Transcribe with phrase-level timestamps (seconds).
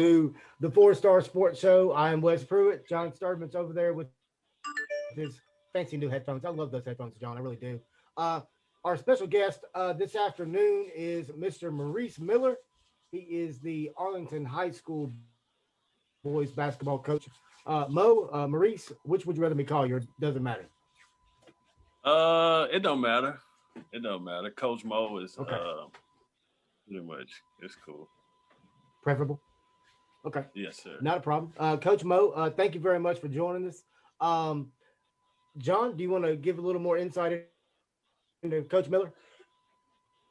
[0.00, 1.92] to the Four Star Sports Show.
[1.92, 2.88] I am Wes Pruitt.
[2.88, 4.06] John Sturdman's over there with
[5.14, 5.38] his
[5.74, 6.42] fancy new headphones.
[6.46, 7.36] I love those headphones, John.
[7.36, 7.78] I really do.
[8.16, 8.40] Uh,
[8.82, 11.70] our special guest uh, this afternoon is Mr.
[11.70, 12.56] Maurice Miller.
[13.12, 15.12] He is the Arlington High School
[16.24, 17.28] boys basketball coach.
[17.66, 19.96] Uh, Mo, uh, Maurice, which would you rather me call you?
[19.96, 20.66] Or doesn't matter.
[22.04, 23.38] Uh, it don't matter.
[23.92, 24.50] It don't matter.
[24.50, 25.52] Coach Mo is Okay.
[25.52, 25.88] uh,
[26.88, 27.30] pretty much
[27.60, 28.08] it's cool.
[29.02, 29.38] Preferable.
[30.26, 30.44] Okay.
[30.54, 30.96] Yes, sir.
[31.00, 31.52] Not a problem.
[31.58, 33.82] Uh, Coach Mo, uh, thank you very much for joining us.
[34.20, 34.70] Um,
[35.58, 37.46] John, do you want to give a little more insight
[38.42, 39.12] into Coach Miller?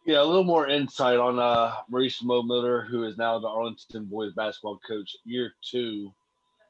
[0.06, 4.06] Yeah, a little more insight on uh, Maurice Mo Miller, who is now the Arlington
[4.06, 6.14] boys basketball coach, year two.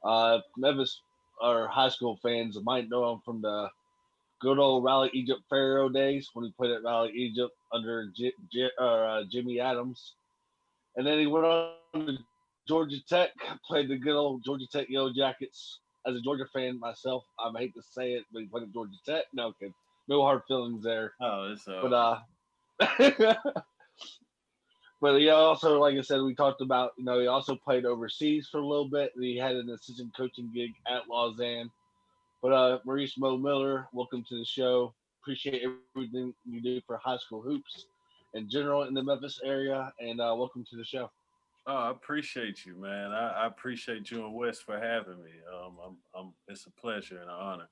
[0.03, 1.01] Uh, Memphis
[1.41, 3.69] or high school fans might know him from the
[4.41, 8.71] good old Raleigh Egypt Pharaoh days when he played at Raleigh Egypt under J- J-
[8.77, 10.15] or, uh, Jimmy Adams,
[10.95, 12.17] and then he went on to
[12.69, 13.31] Georgia Tech,
[13.65, 15.79] played the good old Georgia Tech Yellow Jackets.
[16.05, 18.93] As a Georgia fan myself, I hate to say it, but he played at Georgia
[19.03, 19.25] Tech.
[19.33, 19.73] No, kid,
[20.07, 21.13] no hard feelings there.
[21.19, 22.19] Oh, it's uh, But uh
[25.01, 28.47] but yeah, also like I said, we talked about, you know, he also played overseas
[28.51, 29.13] for a little bit.
[29.19, 31.71] He had an assistant coaching gig at Lausanne.
[32.43, 34.93] But uh Maurice Mo Miller, welcome to the show.
[35.23, 35.63] Appreciate
[35.95, 37.87] everything you do for high school hoops
[38.35, 41.09] in general in the Memphis area, and uh welcome to the show.
[41.67, 43.11] Oh, I appreciate you, man.
[43.11, 45.31] I, I appreciate you and Wes for having me.
[45.53, 47.69] Um, I'm, I'm, it's a pleasure and an honor.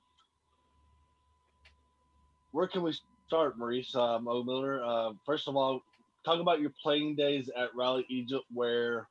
[2.52, 4.82] Where can we start, Maurice uh, Mo Miller?
[4.82, 5.82] Uh, first of all,
[6.24, 9.08] talk about your playing days at Raleigh Egypt, where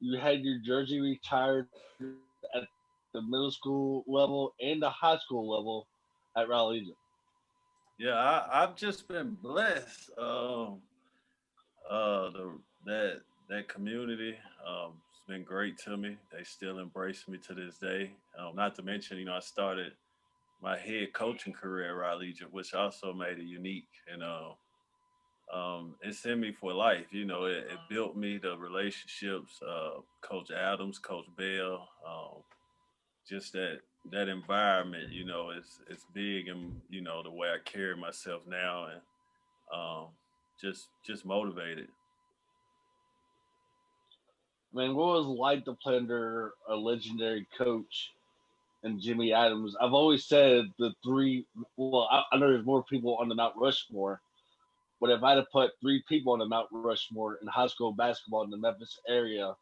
[0.00, 1.68] you had your jersey retired
[2.54, 2.64] at
[3.14, 5.86] the middle school level and the high school level
[6.36, 6.98] at Raleigh Egypt.
[7.98, 10.10] Yeah, I, I've just been blessed.
[10.18, 10.80] Um,
[11.90, 16.16] uh, the that that community, um, it's been great to me.
[16.32, 18.12] They still embrace me to this day.
[18.38, 19.92] Um, not to mention, you know, I started
[20.62, 23.88] my head coaching career at Raleigh Egypt, which also made it unique.
[24.12, 24.50] And uh,
[25.52, 27.06] um, it's in me for life.
[27.12, 29.60] You know, it, it built me the relationships.
[29.62, 32.42] Uh, Coach Adams, Coach Bell, um,
[33.28, 33.80] just that
[34.12, 38.42] that environment, you know, is is big and you know the way I carry myself
[38.46, 39.00] now and
[39.72, 40.06] um,
[40.60, 41.88] just just motivated.
[44.76, 48.12] Man, what was like to play under a legendary coach
[48.82, 49.74] and Jimmy Adams?
[49.80, 51.46] I've always said the three.
[51.78, 54.20] Well, I, I know there's more people on the Mount Rushmore,
[55.00, 57.90] but if I had to put three people on the Mount Rushmore in high school
[57.90, 59.54] basketball in the Memphis area,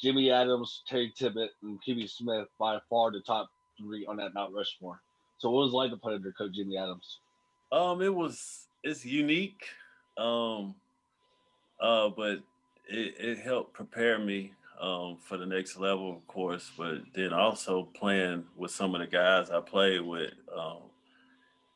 [0.00, 4.54] Jimmy Adams, Terry Tibbett, and Kimmy Smith by far the top three on that Mount
[4.54, 5.02] Rushmore.
[5.36, 7.18] So, what was like to play under Coach Jimmy Adams?
[7.72, 9.66] Um, it was it's unique,
[10.16, 10.74] um,
[11.78, 12.38] uh, but
[12.90, 16.70] it, it helped prepare me um, for the next level, of course.
[16.76, 20.78] But then also playing with some of the guys I played with, um,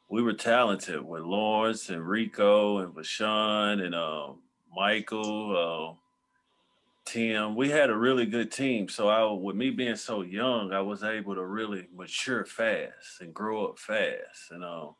[0.08, 4.38] we were talented with Lawrence and Rico and Vashawn and um,
[4.74, 7.56] Michael, uh, Tim.
[7.56, 8.88] We had a really good team.
[8.88, 13.34] So I, with me being so young, I was able to really mature fast and
[13.34, 14.50] grow up fast.
[14.50, 14.94] And um,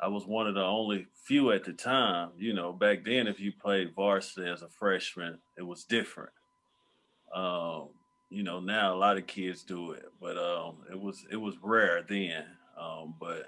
[0.00, 2.30] I was one of the only few at the time.
[2.38, 6.32] You know, back then, if you played varsity as a freshman, it was different.
[7.34, 7.88] Um,
[8.28, 11.56] you know, now a lot of kids do it, but um, it was it was
[11.62, 12.44] rare then.
[12.78, 13.46] Um, but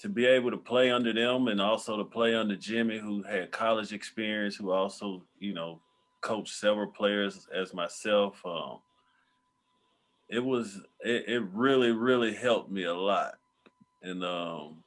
[0.00, 3.52] to be able to play under them and also to play under Jimmy, who had
[3.52, 5.80] college experience, who also you know
[6.22, 8.40] coached several players as myself.
[8.44, 8.78] Um,
[10.28, 13.34] it was it, it really really helped me a lot,
[14.02, 14.82] and um,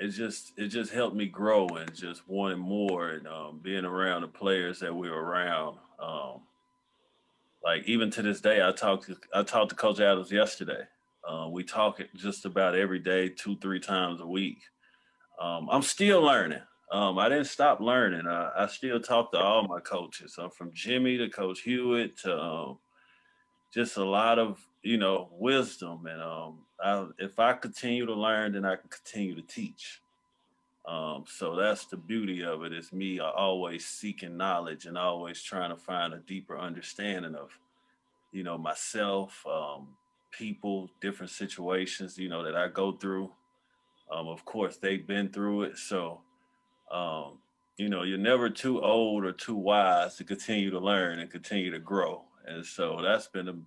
[0.00, 4.22] it just it just helped me grow and just wanting more and um, being around
[4.22, 5.76] the players that we were around.
[6.00, 6.42] Um,
[7.64, 10.82] like even to this day, I talked I talked to Coach Adams yesterday.
[11.28, 14.58] Uh, we talk just about every day, two three times a week.
[15.40, 16.62] Um, I'm still learning.
[16.90, 18.26] Um, I didn't stop learning.
[18.26, 20.36] I, I still talk to all my coaches.
[20.38, 22.78] I'm from Jimmy to Coach Hewitt to um,
[23.74, 28.52] just a lot of you know wisdom and um, I, if I continue to learn,
[28.52, 30.00] then I can continue to teach.
[30.86, 32.72] Um, so that's the beauty of it.
[32.72, 37.50] Is me always seeking knowledge and always trying to find a deeper understanding of,
[38.32, 39.88] you know, myself, um,
[40.30, 43.30] people, different situations, you know, that I go through.
[44.10, 46.22] Um, of course, they've been through it, so
[46.90, 47.38] um,
[47.76, 51.70] you know, you're never too old or too wise to continue to learn and continue
[51.70, 52.24] to grow.
[52.46, 53.58] And so that's been the,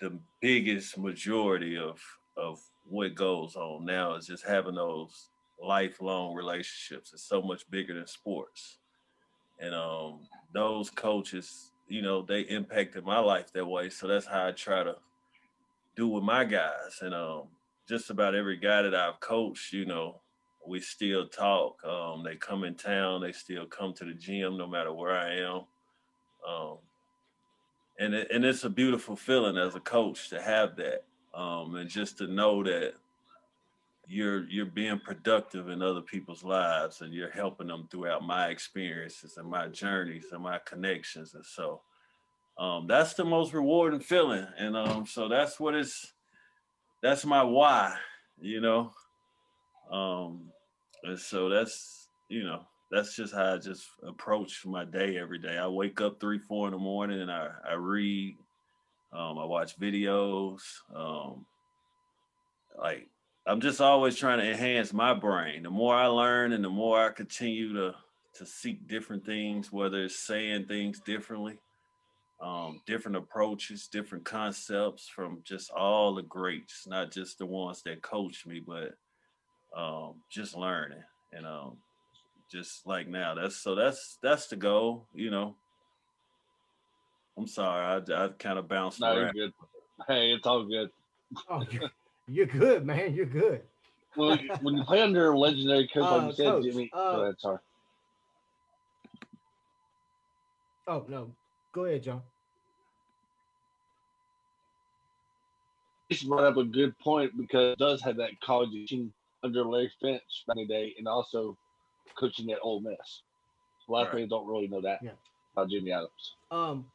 [0.00, 2.00] the biggest majority of
[2.38, 5.28] of what goes on now is just having those
[5.62, 7.12] lifelong relationships.
[7.12, 8.78] It's so much bigger than sports.
[9.60, 10.20] And um,
[10.54, 13.90] those coaches, you know, they impacted my life that way.
[13.90, 14.96] So that's how I try to
[15.96, 17.00] do with my guys.
[17.02, 17.48] And um,
[17.88, 20.20] just about every guy that I've coached, you know,
[20.66, 21.82] we still talk.
[21.84, 25.36] Um, they come in town, they still come to the gym no matter where I
[25.36, 25.62] am.
[26.48, 26.78] Um,
[27.98, 31.04] and it, and it's a beautiful feeling as a coach to have that,
[31.38, 32.94] um, and just to know that
[34.08, 39.36] you're you're being productive in other people's lives, and you're helping them throughout my experiences
[39.36, 41.80] and my journeys and my connections, and so
[42.58, 46.12] um, that's the most rewarding feeling, and um, so that's what it's
[47.02, 47.94] that's my why,
[48.40, 48.92] you know,
[49.92, 50.50] um,
[51.04, 55.58] and so that's you know that's just how I just approach my day every day.
[55.58, 58.36] I wake up three, four in the morning and I, I read,
[59.12, 60.60] um, I watch videos.
[60.94, 61.46] Um,
[62.78, 63.08] like
[63.46, 65.62] I'm just always trying to enhance my brain.
[65.62, 67.94] The more I learn and the more I continue to
[68.34, 71.58] to seek different things, whether it's saying things differently,
[72.40, 78.02] um, different approaches, different concepts from just all the greats, not just the ones that
[78.02, 78.94] coached me, but
[79.76, 81.02] um, just learning.
[81.32, 81.78] And um,
[82.50, 83.34] just like now.
[83.34, 85.56] That's so that's that's the goal, you know.
[87.38, 89.32] I'm sorry, I, I kind of bounced No, around.
[89.34, 89.52] you're good.
[90.08, 90.90] Hey, it's all good.
[91.48, 91.90] Oh, you're,
[92.26, 93.14] you're good, man.
[93.14, 93.62] You're good.
[94.16, 96.90] Well, when you play under a legendary coach, like Uh, you said, coach, Jimmy.
[96.92, 97.58] uh, go ahead, sorry.
[100.88, 101.30] Oh no,
[101.72, 102.22] go ahead, John.
[106.08, 109.12] He's brought up a good point because it does have that college team
[109.44, 111.56] under Larry Finch back in the day, and also
[112.18, 113.22] coaching at Ole Miss.
[113.88, 115.12] A lot of people don't really know that Yeah.
[115.52, 116.36] about Jimmy Adams.
[116.50, 116.86] Um,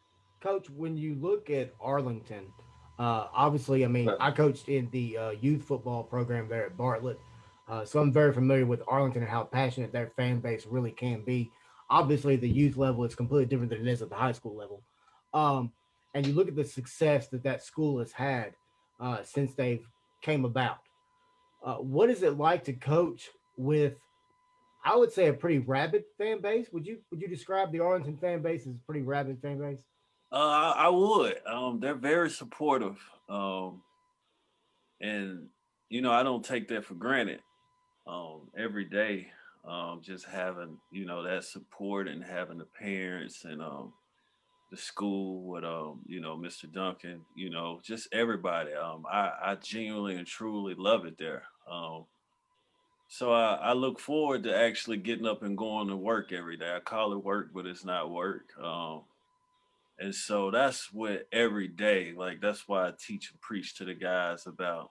[0.43, 2.51] Coach, when you look at Arlington,
[2.99, 7.17] uh, obviously, I mean, I coached in the uh, youth football program there at Bartlett,
[7.69, 11.21] uh, so I'm very familiar with Arlington and how passionate their fan base really can
[11.21, 11.49] be.
[11.89, 14.83] Obviously, the youth level is completely different than it is at the high school level.
[15.33, 15.71] Um,
[16.13, 18.51] and you look at the success that that school has had
[18.99, 19.87] uh, since they've
[20.21, 20.79] came about.
[21.63, 23.93] Uh, what is it like to coach with?
[24.83, 26.67] I would say a pretty rabid fan base.
[26.73, 29.79] Would you would you describe the Arlington fan base as a pretty rabid fan base?
[30.33, 31.35] Uh, I, would.
[31.45, 32.97] Um, they're very supportive,
[33.29, 33.83] um,
[34.99, 35.47] and
[35.89, 37.39] you know I don't take that for granted.
[38.07, 39.27] Um, every day,
[39.63, 43.93] um, just having you know that support and having the parents and um,
[44.71, 46.71] the school with um, you know Mr.
[46.71, 48.73] Duncan, you know just everybody.
[48.73, 51.43] Um, I, I genuinely and truly love it there.
[51.71, 52.05] Um,
[53.07, 56.75] so I, I look forward to actually getting up and going to work every day.
[56.75, 58.45] I call it work, but it's not work.
[58.59, 59.03] Um,
[59.99, 63.93] and so that's what every day, like that's why I teach and preach to the
[63.93, 64.89] guys about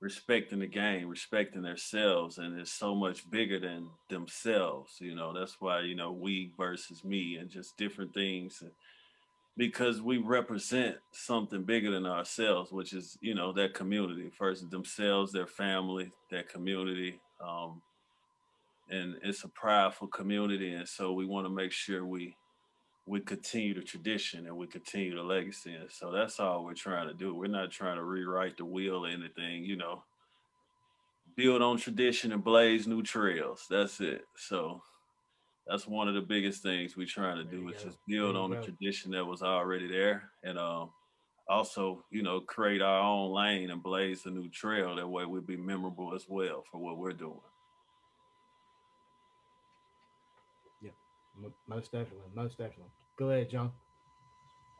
[0.00, 4.96] respecting the game, respecting themselves, and it's so much bigger than themselves.
[5.00, 8.62] You know, that's why you know we versus me and just different things,
[9.56, 15.30] because we represent something bigger than ourselves, which is you know that community first, themselves,
[15.30, 17.82] their family, their community, um,
[18.90, 22.34] and it's a prideful community, and so we want to make sure we
[23.06, 25.74] we continue the tradition and we continue the legacy.
[25.74, 27.34] And so that's all we're trying to do.
[27.34, 30.04] We're not trying to rewrite the wheel or anything, you know.
[31.36, 33.66] Build on tradition and blaze new trails.
[33.68, 34.24] That's it.
[34.36, 34.82] So
[35.66, 37.84] that's one of the biggest things we're trying to There do is go.
[37.84, 38.62] just build There on the go.
[38.62, 40.92] tradition that was already there and um
[41.48, 44.96] also, you know, create our own lane and blaze a new trail.
[44.96, 47.40] That way we'll be memorable as well for what we're doing.
[51.68, 52.92] Most definitely, most definitely.
[53.18, 53.72] Go ahead, John.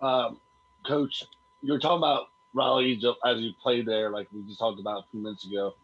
[0.01, 0.41] Um,
[0.87, 1.25] Coach,
[1.63, 5.05] you were talking about Raleigh as you played there, like we just talked about a
[5.11, 5.75] few minutes ago.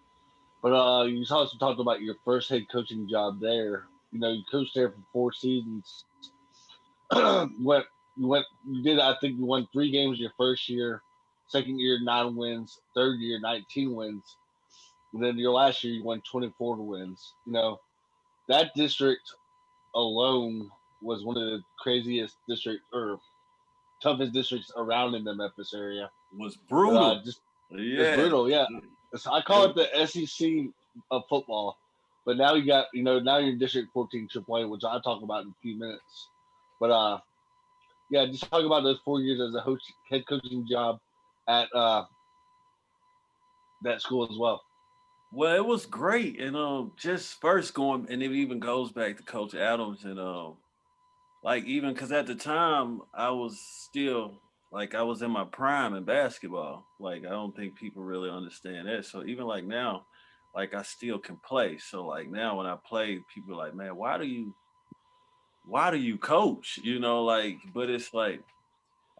[0.62, 3.86] But uh, you also talked about your first head coaching job there.
[4.12, 6.04] You know, you coached there for four seasons.
[7.14, 7.84] went,
[8.16, 8.98] you went, you did.
[8.98, 11.02] I think you won three games your first year.
[11.46, 12.80] Second year, nine wins.
[12.94, 14.36] Third year, nineteen wins.
[15.14, 17.34] And then your last year, you won twenty-four wins.
[17.46, 17.80] You know,
[18.48, 19.22] that district
[19.94, 20.70] alone
[21.02, 23.18] was one of the craziest district or
[24.02, 26.10] toughest districts around in the Memphis area.
[26.36, 26.98] Was brutal.
[26.98, 27.40] uh, just
[27.70, 28.16] yeah.
[28.16, 28.66] brutal, yeah.
[29.12, 30.70] It's- I call it the SEC
[31.10, 31.78] of football.
[32.26, 35.22] But now you got, you know, now you're in District 14 AAA, which I'll talk
[35.22, 36.28] about in a few minutes.
[36.78, 37.20] But uh,
[38.10, 39.80] yeah, just talk about those four years as a coach,
[40.10, 40.98] head coaching job
[41.48, 42.04] at uh,
[43.82, 44.62] that school as well.
[45.30, 49.22] Well, it was great, and um, just first going, and it even goes back to
[49.22, 50.56] Coach Adams, and um,
[51.44, 54.40] like even because at the time I was still
[54.72, 56.86] like I was in my prime in basketball.
[56.98, 59.04] Like I don't think people really understand that.
[59.04, 60.06] So even like now,
[60.54, 61.78] like I still can play.
[61.78, 64.54] So like now when I play, people like, man, why do you,
[65.64, 66.78] why do you coach?
[66.82, 68.42] You know, like, but it's like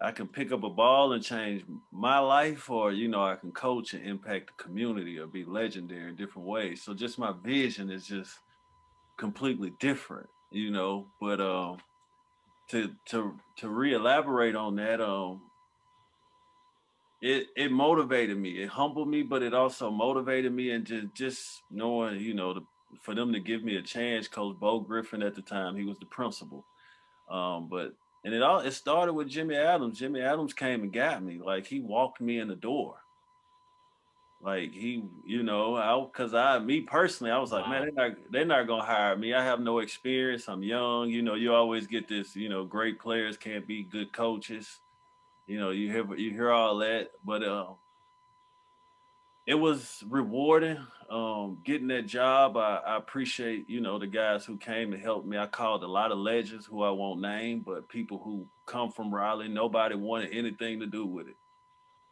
[0.00, 3.50] I can pick up a ball and change my life, or you know, I can
[3.50, 6.82] coach and impact the community or be legendary in different ways.
[6.82, 8.38] So just my vision is just
[9.18, 11.08] completely different, you know.
[11.20, 11.78] But um,
[12.70, 15.42] to to to re-elaborate on that, um,
[17.20, 18.62] it it motivated me.
[18.62, 22.60] It humbled me, but it also motivated me, and just just knowing, you know, the,
[23.02, 24.28] for them to give me a chance.
[24.28, 26.64] Coach Bo Griffin at the time, he was the principal.
[27.28, 27.92] Um, but
[28.24, 29.98] and it all it started with Jimmy Adams.
[29.98, 31.40] Jimmy Adams came and got me.
[31.44, 32.96] Like he walked me in the door.
[34.40, 37.70] Like he, you know, I because I me personally, I was like, wow.
[37.70, 39.34] man, they're not they're not gonna hire me.
[39.34, 40.48] I have no experience.
[40.48, 41.10] I'm young.
[41.10, 44.78] You know, you always get this, you know, great players can't be good coaches.
[45.48, 47.66] You know, you hear you hear all that, but uh,
[49.48, 50.76] it was rewarding
[51.08, 52.58] um, getting that job.
[52.58, 55.38] I, I, appreciate, you know, the guys who came and helped me.
[55.38, 59.14] I called a lot of legends who I won't name, but people who come from
[59.14, 61.36] Raleigh, nobody wanted anything to do with it.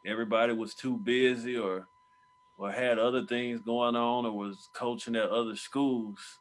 [0.06, 1.86] Everybody was too busy or
[2.56, 6.38] or had other things going on or was coaching at other schools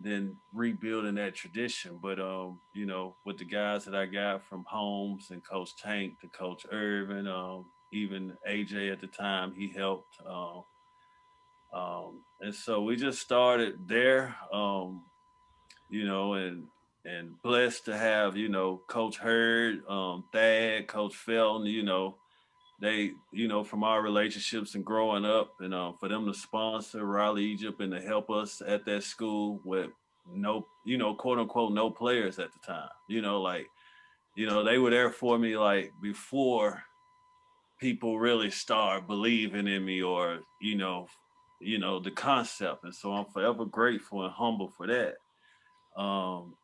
[0.00, 1.98] than rebuilding that tradition.
[2.00, 6.20] But um, you know, with the guys that I got from Holmes and Coach Tank
[6.20, 10.18] to Coach Irvin, um, even AJ at the time, he helped.
[10.26, 10.64] Um,
[11.72, 15.02] um, and so we just started there, um,
[15.90, 16.64] you know, and
[17.04, 22.16] and blessed to have, you know, Coach Hurd, um, Thad, Coach Felton, you know,
[22.80, 27.04] they, you know, from our relationships and growing up, and uh, for them to sponsor
[27.04, 29.90] Raleigh Egypt and to help us at that school with
[30.30, 33.66] no, you know, quote unquote, no players at the time, you know, like,
[34.34, 36.82] you know, they were there for me like before
[37.78, 41.06] people really start believing in me or you know
[41.60, 42.84] you know the concept.
[42.84, 45.16] And so i'm forever grateful and humble for that.
[46.00, 46.54] Um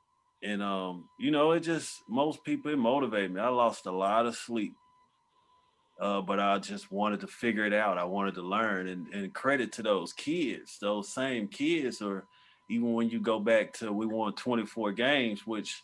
[0.42, 3.40] and um you know it just most people it motivated me.
[3.40, 4.74] I lost a lot of sleep
[6.00, 7.96] uh, but I just wanted to figure it out.
[7.96, 12.26] I wanted to learn, and, and credit to those kids, those same kids, or
[12.68, 15.82] even when you go back to we won 24 games, which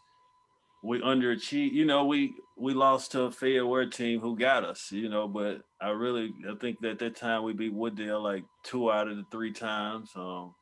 [0.82, 1.73] we underachieved.
[1.73, 4.90] You know, we we lost to a Fayette team who got us.
[4.90, 8.90] You know, but I really I think that that time we beat Wooddale like two
[8.90, 10.11] out of the three times.
[10.16, 10.54] Um,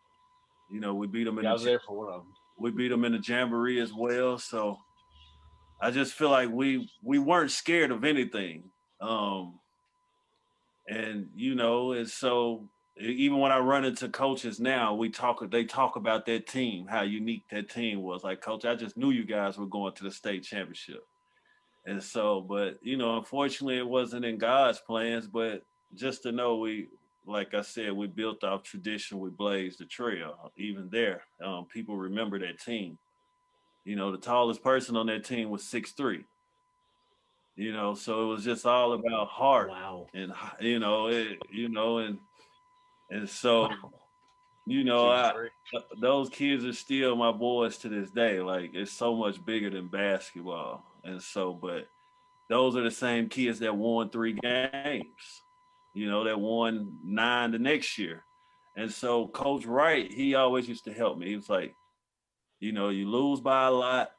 [0.71, 1.45] you know, we beat them in.
[1.45, 2.33] Yeah, the, I was there for one of them.
[2.59, 4.39] We beat them in the jamboree as well.
[4.39, 4.79] So
[5.81, 8.65] I just feel like we we weren't scared of anything.
[9.01, 9.59] Um,
[10.89, 15.49] and you know, and so even when I run into coaches now, we talk.
[15.51, 18.25] They talk about that team, how unique that team was.
[18.25, 21.07] Like, coach, I just knew you guys were going to the state championship,
[21.85, 25.27] and so, but you know, unfortunately, it wasn't in God's plans.
[25.27, 25.63] But
[25.95, 26.89] just to know, we,
[27.27, 29.21] like I said, we built off tradition.
[29.21, 30.53] We blazed the trail.
[30.57, 32.99] Even there, um, people remember that team.
[33.85, 36.25] You know, the tallest person on that team was six three.
[37.57, 39.69] You know, so it was just all about heart.
[39.69, 40.07] Wow.
[40.15, 42.19] And you know, it, you know, and
[43.11, 43.69] and so,
[44.67, 45.33] you know, I,
[46.01, 48.41] those kids are still my boys to this day.
[48.41, 50.85] Like it's so much bigger than basketball.
[51.05, 51.87] And so, but
[52.49, 55.43] those are the same kids that won three games,
[55.95, 58.25] you know, that won nine the next year.
[58.77, 61.29] And so Coach Wright, he always used to help me.
[61.29, 61.75] He was like,
[62.61, 64.11] you know, you lose by a lot,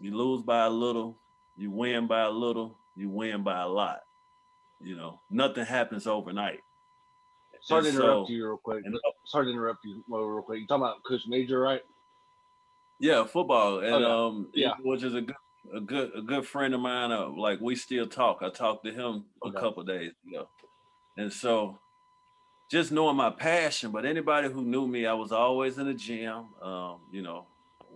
[0.00, 1.16] you lose by a little,
[1.56, 4.00] you win by a little, you win by a lot.
[4.80, 6.60] You know, nothing happens overnight.
[7.66, 8.84] Sorry to interrupt so, you real quick.
[8.86, 10.60] And, Sorry to interrupt you real quick.
[10.60, 11.80] You talking about Coach Major, right?
[13.00, 14.04] Yeah, football, and okay.
[14.04, 15.36] um, yeah, which is a good,
[15.74, 17.10] a good, a good friend of mine.
[17.10, 18.38] Uh, like we still talk.
[18.40, 19.58] I talked to him okay.
[19.58, 20.48] a couple days ago,
[21.16, 21.76] and so
[22.70, 23.90] just knowing my passion.
[23.90, 26.54] But anybody who knew me, I was always in the gym.
[26.62, 27.46] Um, you know,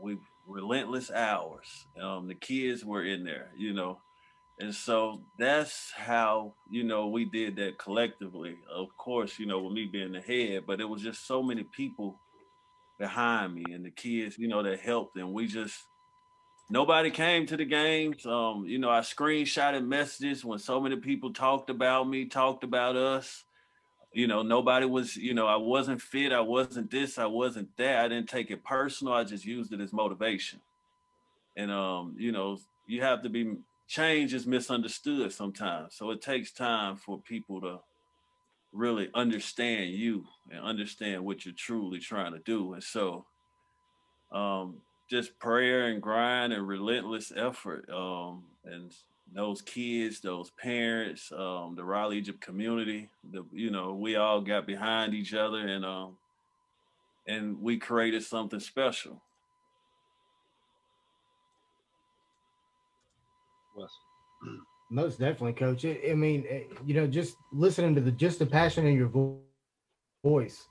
[0.01, 1.87] we relentless hours.
[2.03, 3.53] Um, the kids were in there.
[3.57, 4.01] You know,
[4.61, 8.57] and so that's how, you know, we did that collectively.
[8.71, 11.65] Of course, you know, with me being the head, but it was just so many
[11.65, 12.19] people
[12.99, 15.17] behind me and the kids, you know, that helped.
[15.17, 15.83] And we just,
[16.69, 18.27] nobody came to the games.
[18.27, 22.97] Um, you know, I screenshotted messages when so many people talked about me, talked about
[22.97, 23.45] us.
[24.13, 26.33] You know, nobody was, you know, I wasn't fit.
[26.33, 27.17] I wasn't this.
[27.17, 28.05] I wasn't that.
[28.05, 29.15] I didn't take it personal.
[29.15, 30.61] I just used it as motivation.
[31.57, 33.57] And, um, you know, you have to be
[33.91, 35.97] change is misunderstood sometimes.
[35.97, 37.81] So it takes time for people to
[38.73, 42.75] really understand you and understand what you're truly trying to do.
[42.75, 43.27] And so
[44.31, 44.77] um,
[45.11, 47.91] just prayer and grind and relentless effort.
[47.91, 48.95] Um, and
[49.35, 54.69] those kids, those parents, um, the Raleigh Egypt community, the, you know, we all got
[54.69, 56.17] behind each other and um,
[57.27, 59.21] and we created something special.
[64.91, 65.85] Most definitely, coach.
[65.85, 66.45] I, I mean,
[66.85, 69.41] you know, just listening to the just the passion in your vo-
[70.25, 70.67] voice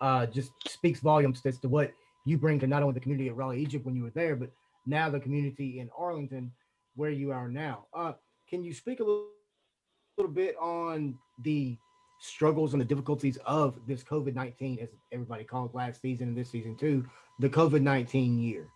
[0.00, 1.92] uh, just speaks volumes as to what
[2.24, 4.50] you bring to not only the community of Raleigh, Egypt when you were there, but
[4.86, 6.52] now the community in Arlington
[6.96, 7.86] where you are now.
[7.94, 8.12] Uh,
[8.48, 9.28] can you speak a little,
[10.18, 11.76] little bit on the
[12.20, 16.50] struggles and the difficulties of this COVID 19, as everybody called last season and this
[16.50, 17.04] season too,
[17.38, 18.68] the COVID 19 year?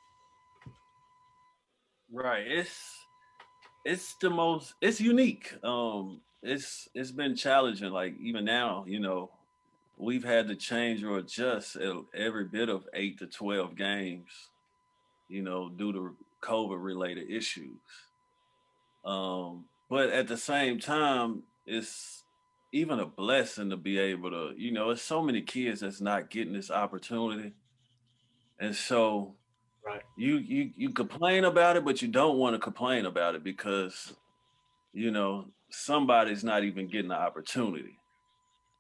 [2.11, 2.47] Right.
[2.47, 2.96] It's
[3.87, 5.55] it's the most it's unique.
[5.63, 7.91] Um it's it's been challenging.
[7.91, 9.31] Like even now, you know,
[9.97, 11.77] we've had to change or adjust
[12.15, 14.29] every bit of eight to twelve games,
[15.29, 17.79] you know, due to COVID related issues.
[19.05, 22.25] Um, but at the same time, it's
[22.73, 26.29] even a blessing to be able to, you know, it's so many kids that's not
[26.29, 27.53] getting this opportunity.
[28.59, 29.35] And so
[29.87, 30.03] right.
[30.17, 34.15] you you you complain about it, but you don't want to complain about it because
[34.93, 37.99] you know somebody's not even getting the opportunity.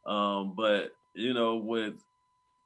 [0.06, 1.94] Um, but you know, with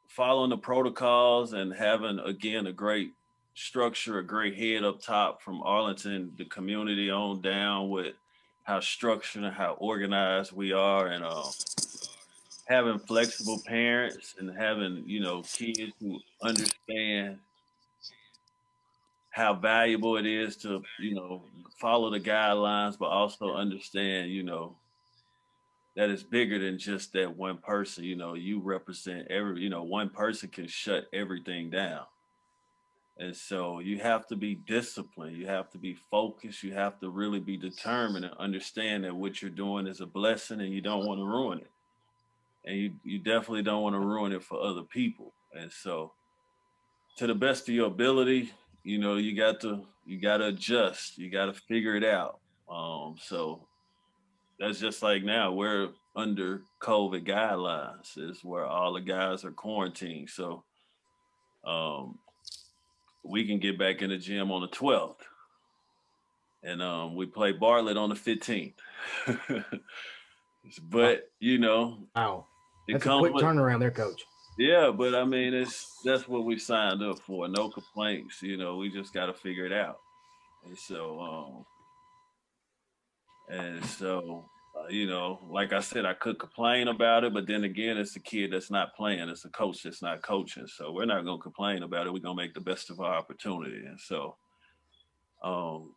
[0.09, 3.13] following the protocols and having again a great
[3.55, 8.15] structure, a great head up top from Arlington, the community on down with
[8.65, 11.45] how structured and how organized we are, and uh,
[12.67, 17.39] having flexible parents and having you know kids who understand
[19.31, 21.43] how valuable it is to you know
[21.81, 24.77] follow the guidelines, but also understand you know
[25.97, 28.05] that it's bigger than just that one person.
[28.05, 32.05] You know, you represent every, you know, one person can shut everything down.
[33.19, 35.37] And so you have to be disciplined.
[35.37, 36.63] You have to be focused.
[36.63, 40.61] You have to really be determined and understand that what you're doing is a blessing
[40.61, 41.71] and you don't want to ruin it.
[42.65, 45.33] And you, you definitely don't want to ruin it for other people.
[45.53, 46.13] And so
[47.17, 48.53] to the best of your ability,
[48.85, 51.19] you know, you got to you got to adjust.
[51.19, 52.41] You got to figure it out.
[52.69, 53.67] Um, so
[54.59, 60.31] that's just like now we're under COVID guidelines is where all the guys are quarantined.
[60.31, 60.65] So
[61.65, 62.19] um,
[63.25, 65.17] we can get back in the gym on the 12th.
[66.63, 68.75] And um, we play Bartlett on the 15th.
[70.91, 72.47] but you know, wow,
[72.89, 74.23] that's a quick with, turnaround there, coach.
[74.61, 77.49] Yeah, but I mean, it's that's what we signed up for.
[77.49, 78.43] No complaints.
[78.43, 79.99] You know, we just got to figure it out.
[80.67, 81.67] And so, um,
[83.59, 84.45] and so,
[84.79, 88.17] uh, you know, like I said, I could complain about it, but then again, it's
[88.17, 89.31] a kid that's not playing.
[89.31, 90.67] It's a coach that's not coaching.
[90.69, 92.13] So we're not to complain about it.
[92.13, 93.87] We're to make the best of our opportunity.
[93.87, 94.37] And so,
[95.43, 95.95] um,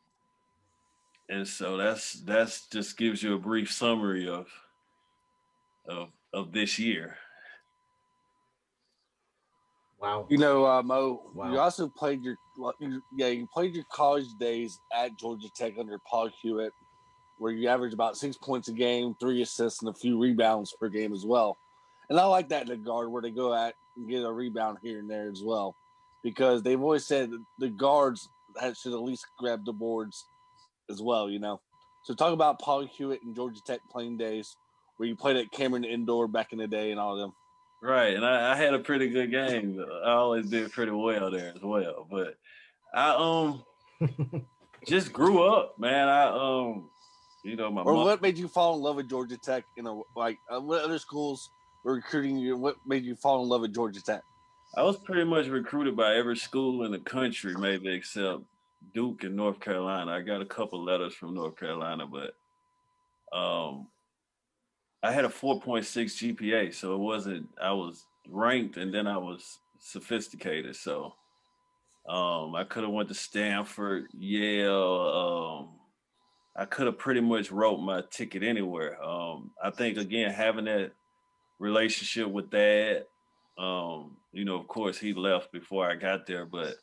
[1.30, 4.48] and so that's that's just gives you a brief summary of
[5.90, 7.18] of of this year.
[10.04, 10.26] Wow.
[10.28, 11.50] You know, uh, Mo, wow.
[11.50, 12.38] you also played your
[13.16, 16.74] yeah, you played your college days at Georgia Tech under Paul Hewitt
[17.38, 20.90] where you averaged about six points a game, three assists, and a few rebounds per
[20.90, 21.58] game as well.
[22.10, 24.80] And I like that in the guard where they go at and get a rebound
[24.84, 25.74] here and there as well,
[26.22, 28.28] because they've always said the guards
[28.76, 30.26] should at least grab the boards
[30.90, 31.62] as well, you know.
[32.04, 34.58] So talk about Paul Hewitt and Georgia Tech playing days
[34.98, 37.34] where you played at Cameron Indoor back in the day and all of them.
[37.84, 39.84] Right, and I, I had a pretty good game.
[40.06, 42.08] I always did pretty well there as well.
[42.10, 42.38] But
[42.96, 43.66] I um
[44.88, 46.08] just grew up, man.
[46.08, 46.90] I um
[47.44, 49.66] you know, my or mom, what made you fall in love with Georgia Tech?
[49.76, 51.50] You know, like uh, what other schools
[51.84, 52.56] were recruiting you?
[52.56, 54.22] What made you fall in love with Georgia Tech?
[54.78, 58.44] I was pretty much recruited by every school in the country, maybe except
[58.94, 60.10] Duke and North Carolina.
[60.10, 63.88] I got a couple letters from North Carolina, but um,
[65.04, 67.50] I had a 4.6 GPA, so it wasn't.
[67.62, 70.78] I was ranked, and then I was sophisticated.
[70.78, 71.14] So
[72.08, 75.60] um, I could have went to Stanford, Yale.
[75.70, 75.70] Um,
[76.56, 79.02] I could have pretty much wrote my ticket anywhere.
[79.04, 80.92] Um, I think again having that
[81.60, 83.06] relationship with dad,
[83.58, 86.76] um, you know, of course he left before I got there, but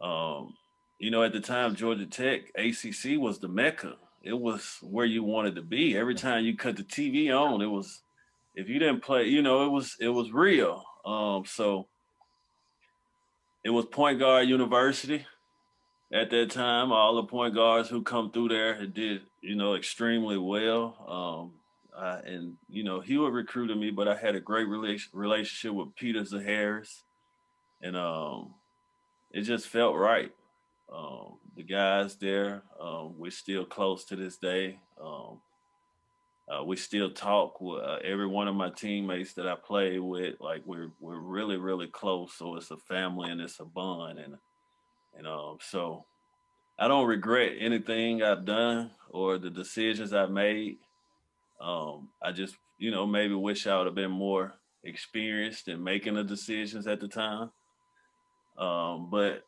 [0.00, 0.54] um,
[0.98, 3.96] you know, at the time Georgia Tech ACC was the mecca.
[4.22, 5.96] It was where you wanted to be.
[5.96, 8.02] Every time you cut the TV on, it was
[8.54, 10.84] if you didn't play, you know, it was it was real.
[11.04, 11.86] Um, so
[13.64, 15.26] it was Point Guard University
[16.12, 16.92] at that time.
[16.92, 20.96] All the point guards who come through there did, you know, extremely well.
[21.08, 21.60] Um,
[21.96, 25.74] uh, and you know, he would recruited me, but I had a great relation, relationship
[25.74, 27.02] with Peter Zaharis,
[27.82, 28.54] and um,
[29.32, 30.30] it just felt right.
[30.92, 34.78] Um, the guys there, um, we're still close to this day.
[35.00, 35.40] Um,
[36.50, 40.40] uh, we still talk with uh, every one of my teammates that I play with.
[40.40, 42.32] Like we're we're really really close.
[42.34, 44.18] So it's a family and it's a bond.
[44.18, 44.34] And
[45.16, 46.04] and um, so
[46.78, 50.78] I don't regret anything I've done or the decisions I've made.
[51.60, 56.14] Um, I just, you know, maybe wish I would have been more experienced in making
[56.14, 57.50] the decisions at the time.
[58.56, 59.44] Um, but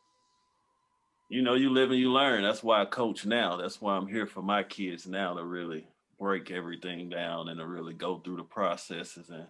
[1.33, 2.43] you know, you live and you learn.
[2.43, 3.57] That's why I coach now.
[3.57, 5.87] That's why I'm here for my kids now to really
[6.19, 9.47] break everything down and to really go through the processes and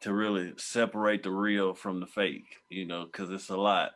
[0.00, 3.92] to really separate the real from the fake, you know, because it's a lot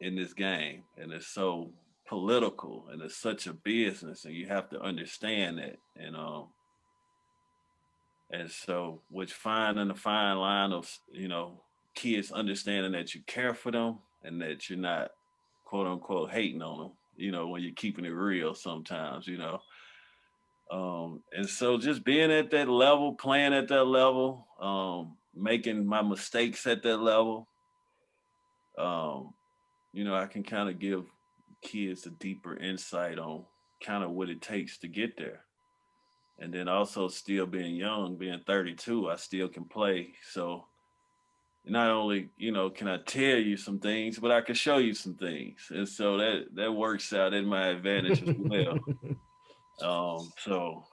[0.00, 1.70] in this game and it's so
[2.08, 5.76] political and it's such a business and you have to understand that.
[6.02, 6.46] And um
[8.30, 11.60] and so which finding the fine line of you know
[11.94, 15.10] kids understanding that you care for them and that you're not
[15.70, 19.60] quote unquote hating on them, you know, when you're keeping it real sometimes, you know.
[20.68, 26.02] Um, and so just being at that level, playing at that level, um, making my
[26.02, 27.46] mistakes at that level,
[28.78, 29.32] um,
[29.92, 31.04] you know, I can kind of give
[31.62, 33.44] kids a deeper insight on
[33.80, 35.44] kind of what it takes to get there.
[36.40, 40.14] And then also still being young, being 32, I still can play.
[40.32, 40.64] So
[41.64, 44.94] not only, you know, can I tell you some things, but I can show you
[44.94, 45.60] some things.
[45.70, 48.78] And so that that works out in my advantage as well.
[50.18, 50.84] um, so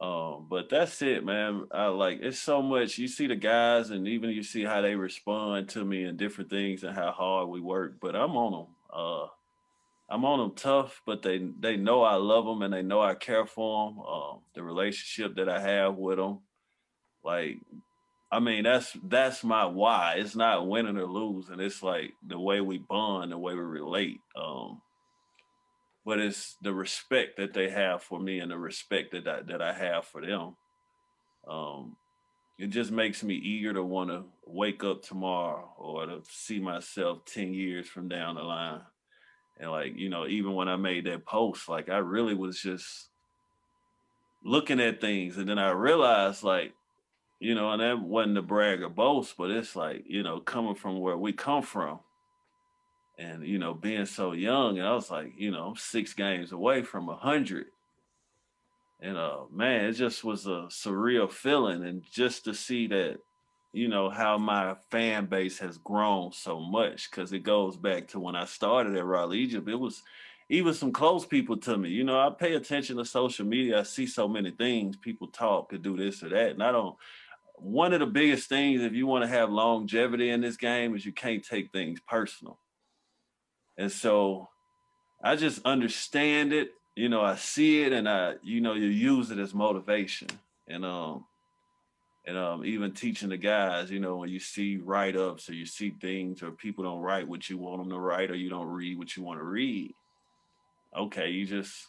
[0.00, 1.66] um, but that's it, man.
[1.70, 2.98] I like it's so much.
[2.98, 6.50] You see the guys, and even you see how they respond to me and different
[6.50, 7.94] things, and how hard we work.
[8.00, 8.66] But I'm on them.
[8.92, 9.28] Uh,
[10.10, 13.14] I'm on them tough, but they they know I love them and they know I
[13.14, 14.00] care for them.
[14.00, 16.40] Um, the relationship that I have with them,
[17.24, 17.58] like,
[18.34, 20.16] I mean, that's that's my why.
[20.18, 21.60] It's not winning or losing.
[21.60, 24.18] It's like the way we bond, the way we relate.
[24.36, 24.82] Um,
[26.04, 29.62] but it's the respect that they have for me and the respect that I, that
[29.62, 30.56] I have for them.
[31.48, 31.96] Um,
[32.58, 37.24] it just makes me eager to want to wake up tomorrow or to see myself
[37.26, 38.80] 10 years from down the line.
[39.60, 43.10] And like, you know, even when I made that post, like I really was just
[44.44, 45.38] looking at things.
[45.38, 46.72] And then I realized like,
[47.44, 50.74] you know, and that wasn't the brag or boast, but it's like, you know, coming
[50.74, 51.98] from where we come from
[53.18, 56.82] and, you know, being so young, and I was like, you know, six games away
[56.82, 57.66] from a hundred.
[58.98, 61.84] And uh man, it just was a surreal feeling.
[61.84, 63.18] And just to see that,
[63.74, 68.20] you know, how my fan base has grown so much because it goes back to
[68.20, 69.68] when I started at Raleigh Egypt.
[69.68, 70.02] It was
[70.48, 71.90] even some close people to me.
[71.90, 73.80] You know, I pay attention to social media.
[73.80, 74.96] I see so many things.
[74.96, 76.50] People talk to do this or that.
[76.52, 76.96] And I don't
[77.54, 81.06] one of the biggest things if you want to have longevity in this game is
[81.06, 82.58] you can't take things personal.
[83.78, 84.48] And so
[85.22, 89.30] I just understand it, you know, I see it and I, you know, you use
[89.30, 90.28] it as motivation.
[90.66, 91.24] And um,
[92.26, 95.90] and um, even teaching the guys, you know, when you see write-ups or you see
[95.90, 98.96] things or people don't write what you want them to write or you don't read
[98.96, 99.94] what you want to read.
[100.96, 101.86] Okay, you just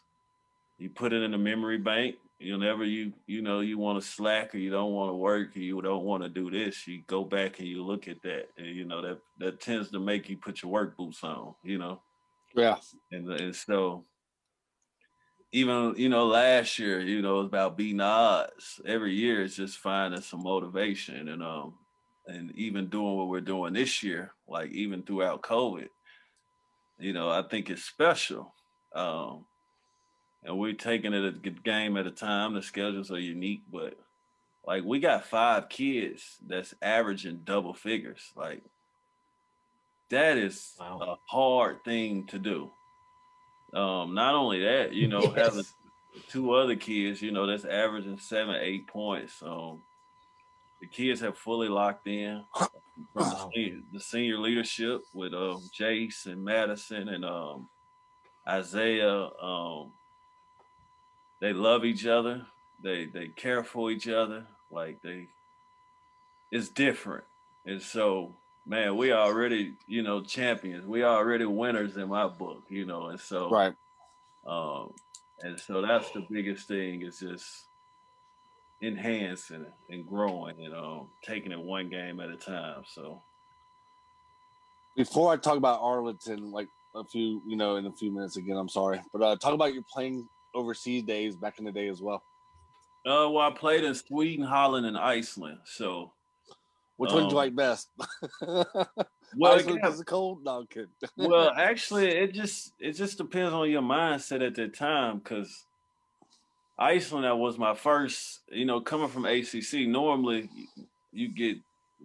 [0.78, 2.16] you put it in the memory bank.
[2.40, 5.60] Whenever you you know you want to slack or you don't want to work or
[5.60, 8.68] you don't want to do this, you go back and you look at that, and
[8.68, 11.56] you know that that tends to make you put your work boots on.
[11.64, 12.02] You know.
[12.56, 12.78] Yeah.
[13.12, 14.06] And and so
[15.56, 19.78] even you know last year you know it's about beating odds every year is just
[19.78, 21.74] finding some motivation and um
[22.28, 25.88] and even doing what we're doing this year like even throughout covid
[27.00, 28.54] you know i think it's special
[28.94, 29.46] um
[30.46, 33.98] and we're taking it a good game at a time the schedules are unique but
[34.66, 38.64] like we got five kids that's averaging double figures like
[40.10, 41.00] that is Wow.
[41.02, 42.70] a hard thing to do
[43.74, 45.48] um, not only that, you know, Yes.
[45.48, 45.66] having
[46.30, 49.42] two other kids, you know, that's averaging seven, eight points.
[49.42, 49.82] Um,
[50.80, 52.44] the kids have fully locked in
[53.12, 53.32] from Wow.
[53.32, 57.68] the, senior, the senior leadership with um, Jace and Madison and um,
[58.48, 59.28] Isaiah.
[59.42, 59.92] Um,
[61.42, 62.46] they love each other.
[62.84, 64.46] They they care for each other.
[64.72, 65.28] Like they,
[66.52, 67.24] it's different.
[67.66, 70.86] And so, man, we already, you know, champions.
[70.86, 73.08] We already winners in my book, you know.
[73.08, 73.74] And so, Right.
[74.46, 74.94] um,
[75.42, 77.66] and so that's the biggest thing is just
[78.82, 82.84] enhancing and growing and um, taking it one game at a time.
[82.88, 83.22] So
[84.96, 88.58] Before I talk about Arlington, like a few, you know, in a few minutes again,
[88.58, 92.02] I'm sorry, but uh, talk about your playing overseas days back in the day as
[92.02, 92.24] well.
[93.06, 95.60] Uh, well, I played in Sweden, Holland, and Iceland.
[95.66, 96.12] So,
[96.98, 97.90] Which one do you Um, like best?
[98.42, 100.44] well, Iceland got- is cold?
[100.44, 100.66] No,
[101.18, 105.20] well, actually, it just it just depends on your mindset at that time.
[105.20, 105.66] Because
[106.80, 108.42] Iceland, that was my first.
[108.50, 110.50] You know, coming from ACC, normally
[111.12, 111.58] you get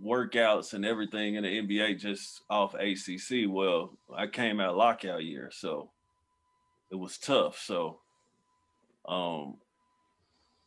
[0.04, 3.48] workouts and everything in the NBA just off ACC.
[3.48, 5.90] Well, I came out lockout year, so
[6.90, 7.58] it was tough.
[7.58, 7.99] So,
[9.08, 9.56] um,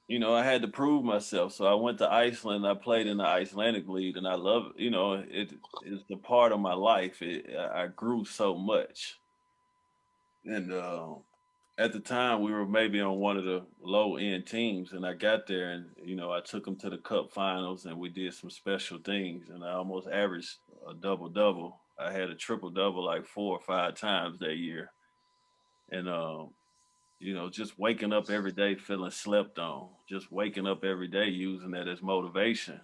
[0.08, 1.54] you know, I had to prove myself.
[1.54, 2.68] So I went to Iceland.
[2.68, 4.82] I played in the Icelandic League, and I love it.
[4.82, 5.54] You know, it
[5.86, 7.22] is the part of my life.
[7.22, 9.18] It, I grew so much,
[10.46, 11.16] and uh,
[11.78, 15.14] at the time we were maybe on one of the low end teams, and I
[15.14, 18.34] got there, and you know, I took them to the Cup Finals, and we did
[18.34, 21.80] some special things, and I almost averaged a double double.
[21.98, 24.92] I had a triple double like four or five times that year,
[25.92, 26.50] and um
[27.20, 31.28] you know, just waking up every day feeling slept on, just waking up every day
[31.28, 32.80] using that as motivation.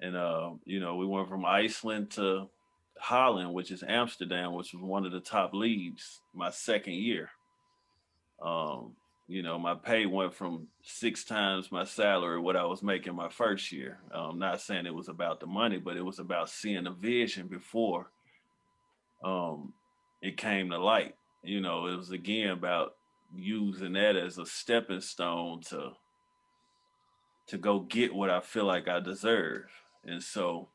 [0.00, 2.48] And, uh, you know, we went from Iceland to
[2.98, 7.30] Holland, which is Amsterdam, which was one of the top leagues my second year.
[8.40, 8.92] Um,
[9.30, 13.28] you know, my pay went from six times my salary, what I was making my
[13.28, 13.98] first year.
[14.10, 17.46] I'm not saying it was about the money, but it was about seeing the vision
[17.46, 18.10] before
[19.22, 19.72] um,
[20.20, 21.14] it came to light.
[21.44, 22.96] You know, it was again about
[23.34, 25.92] using that as a stepping stone to
[27.48, 29.64] to go get what I feel like I deserve.
[30.04, 30.68] And so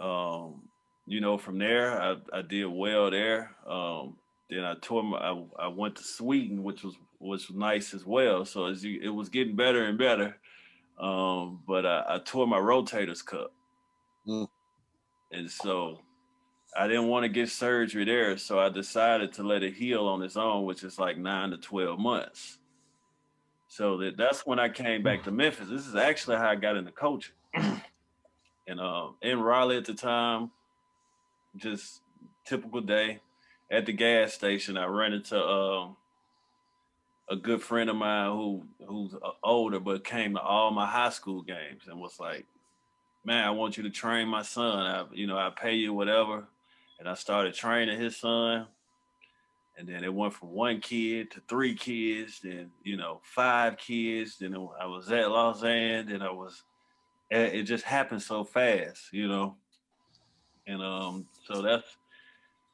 [0.00, 0.62] um,
[1.06, 3.54] you know, from there I, I did well there.
[3.66, 4.16] Um,
[4.50, 8.44] then I tore my I, I went to Sweden, which was was nice as well.
[8.44, 10.36] So as you, it was getting better and better.
[10.98, 13.52] Um, but I, I tore my rotators cup.
[14.26, 14.48] Mm.
[15.32, 16.00] And so
[16.76, 20.22] I didn't want to get surgery there, so I decided to let it heal on
[20.22, 22.58] its own, which is like nine to twelve months.
[23.68, 25.68] So that that's when I came back to Memphis.
[25.68, 27.34] This is actually how I got into coaching.
[27.54, 30.50] and uh, in Raleigh at the time,
[31.56, 32.00] just
[32.44, 33.20] typical day
[33.70, 34.76] at the gas station.
[34.76, 35.88] I ran into uh,
[37.30, 41.10] a good friend of mine who who's uh, older but came to all my high
[41.10, 42.46] school games and was like,
[43.24, 44.86] "Man, I want you to train my son.
[44.86, 46.48] I, you know, I pay you whatever."
[46.98, 48.66] And I started training his son.
[49.76, 54.38] And then it went from one kid to three kids, then you know five kids.
[54.38, 56.62] Then I was at Lausanne, and I was.
[57.28, 59.56] It just happened so fast, you know,
[60.66, 61.96] and um, so that's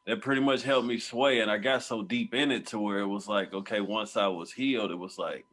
[0.07, 1.41] that pretty much helped me sway.
[1.41, 4.27] And I got so deep in it to where it was like, okay, once I
[4.29, 5.45] was healed, it was like,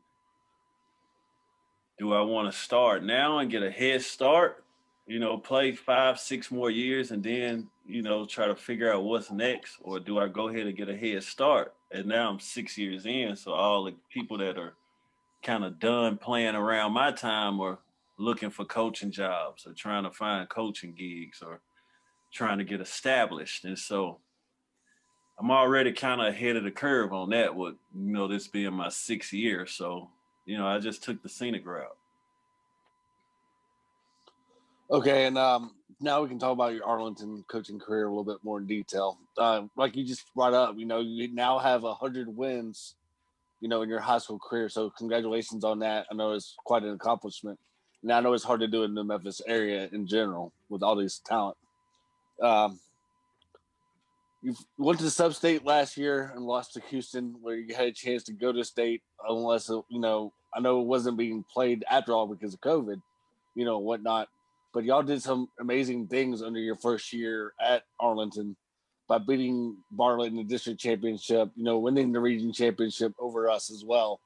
[1.99, 4.63] do I want to start now and get a head start?
[5.07, 9.03] You know, play five, six more years and then you know, try to figure out
[9.03, 11.73] what's next, or do I go ahead and get a head start?
[11.91, 14.73] And now I'm six years in, so all the people that are
[15.41, 17.79] kind of done playing around my time are
[18.17, 21.61] looking for coaching jobs or trying to find coaching gigs or
[22.33, 23.63] trying to get established.
[23.63, 24.19] And so
[25.39, 28.73] I'm already kind of ahead of the curve on that, with you know, this being
[28.73, 29.65] my sixth year.
[29.65, 30.09] So,
[30.45, 31.95] you know, I just took the scenic route.
[34.89, 38.37] Okay, and um, now we can talk about your Arlington coaching career a little bit
[38.41, 39.17] more in detail.
[39.37, 42.95] Uh, like you just brought up, you know, you now have hundred wins,
[43.59, 44.69] you know, in your high school career.
[44.69, 46.05] So congratulations on that.
[46.09, 47.59] I know it's quite an accomplishment.
[48.01, 50.95] And I know it's hard to do in the Memphis area in general with all
[50.95, 51.57] these talent.
[52.41, 52.79] Um,
[54.41, 57.91] you went to the sub-state last year and lost to Houston, where you had a
[57.91, 60.31] chance to go to state, unless you know.
[60.55, 63.01] I know it wasn't being played after all because of COVID,
[63.53, 64.29] you know, whatnot
[64.77, 68.55] but y'all did some amazing things under your first year at Arlington
[69.07, 73.71] by beating Bartlett in the district championship, you know, winning the region championship over us
[73.71, 74.19] as well.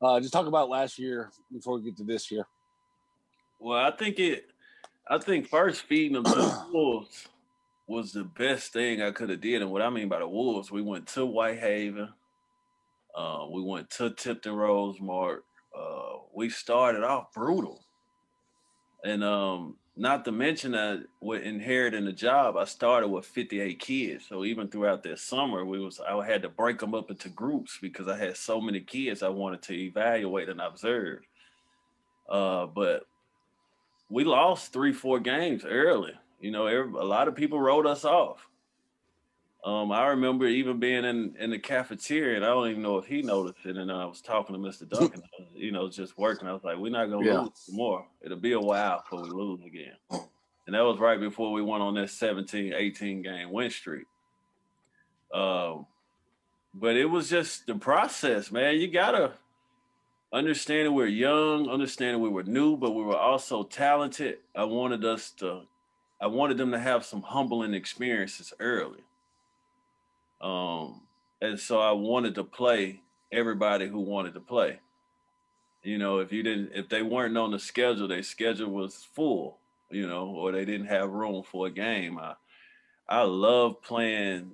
[0.00, 2.46] Uh, just talk about last year before we get to this year.
[3.60, 4.46] Well, I think it,
[5.10, 7.28] I think first feeding them the Wolves
[7.86, 9.60] was the best thing I could have did.
[9.60, 12.08] And what I mean by the Wolves, we went to Whitehaven,
[13.14, 15.40] uh, we went to Tipton Rosemark.
[15.78, 17.84] Uh, we started off brutal.
[19.04, 24.24] And um, not to mention that with inheriting the job, I started with 58 kids.
[24.26, 27.78] So even throughout that summer, we was I had to break them up into groups
[27.80, 31.20] because I had so many kids I wanted to evaluate and observe.
[32.28, 33.06] Uh, but
[34.08, 36.12] we lost three, four games early.
[36.40, 38.46] You know, every, a lot of people wrote us off.
[39.64, 43.06] Um, I remember even being in, in the cafeteria, and I don't even know if
[43.06, 43.76] he noticed it.
[43.76, 44.88] And I was talking to Mr.
[44.88, 45.22] Duncan,
[45.54, 46.48] you know, just working.
[46.48, 47.40] I was like, "We're not gonna yeah.
[47.40, 48.04] lose more.
[48.22, 49.94] It'll be a while before we lose again."
[50.66, 54.06] And that was right before we went on that 17, 18 game win streak.
[55.32, 55.86] Um,
[56.74, 58.80] but it was just the process, man.
[58.80, 59.32] You gotta
[60.32, 64.38] understand that we're young, understand that we were new, but we were also talented.
[64.56, 65.62] I wanted us to,
[66.20, 69.04] I wanted them to have some humbling experiences early
[70.42, 71.02] um,
[71.40, 74.80] and so I wanted to play everybody who wanted to play.
[75.82, 79.58] You know, if you didn't, if they weren't on the schedule, their schedule was full,
[79.90, 82.18] you know, or they didn't have room for a game.
[82.18, 82.34] I,
[83.08, 84.52] I love playing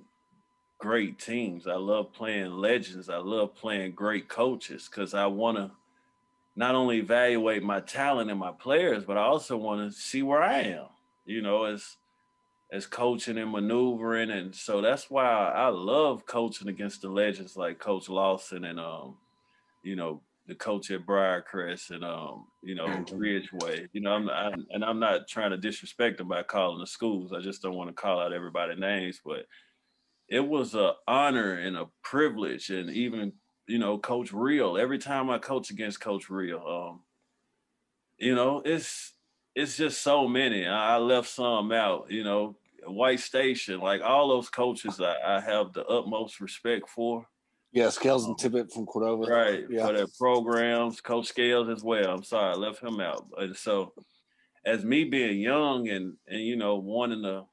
[0.79, 1.67] great teams.
[1.67, 3.09] I love playing legends.
[3.09, 5.71] I love playing great coaches because I want to
[6.55, 10.41] not only evaluate my talent and my players, but I also want to see where
[10.41, 10.85] I am,
[11.25, 11.97] you know, as
[12.71, 14.31] as coaching and maneuvering.
[14.31, 19.17] And so that's why I love coaching against the legends like Coach Lawson and um,
[19.83, 23.87] you know, the coach at Briarcrest and um, you know, Ridgeway.
[23.93, 27.31] You know, I'm, I, and I'm not trying to disrespect them by calling the schools.
[27.31, 29.45] I just don't want to call out everybody's names, but
[30.27, 33.33] it was a honor and a privilege, and even
[33.67, 34.77] you know, Coach Real.
[34.77, 37.01] Every time I coach against Coach Real, um,
[38.17, 39.13] you know, it's
[39.55, 40.65] it's just so many.
[40.65, 42.07] I, left some out.
[42.09, 47.25] You know, White Station, like all those coaches, I, I have the utmost respect for.
[47.71, 49.29] Yeah, Scales and um, Tippett from Cordova.
[49.29, 49.63] Right.
[49.69, 49.87] Yeah.
[49.87, 52.11] For their programs, Coach Scales as well.
[52.11, 53.27] I'm sorry, I left him out.
[53.29, 53.93] But so
[54.65, 57.45] as me being young and and you know, wanting to,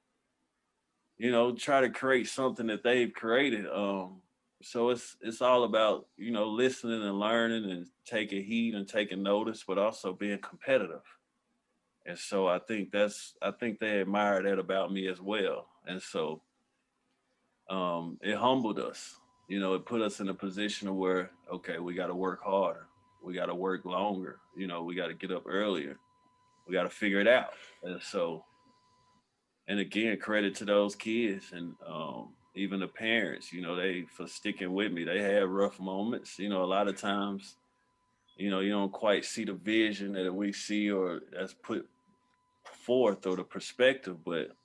[1.18, 4.20] you know, try to create something that they've created, um,
[4.62, 9.22] so it's it's all about you know listening and learning and taking heed and taking
[9.22, 11.02] notice, but also being competitive.
[12.06, 15.66] And so I think that's I think they admire that about me as well.
[15.86, 16.40] And so
[17.68, 19.16] um, it humbled us.
[19.48, 22.86] You know, it put us in a position where okay, we got to work harder,
[23.22, 24.38] we got to work longer.
[24.56, 25.98] You know, we got to get up earlier,
[26.66, 27.54] we got to figure it out.
[27.82, 28.44] And so,
[29.66, 34.28] and again, credit to those kids and um, even the parents, you know, they for
[34.28, 35.02] sticking with me.
[35.02, 36.38] They had rough moments.
[36.38, 37.56] You know, a lot of times,
[38.36, 41.88] you know, you don't quite see the vision that we see or that's put
[42.86, 44.56] forth or the perspective, but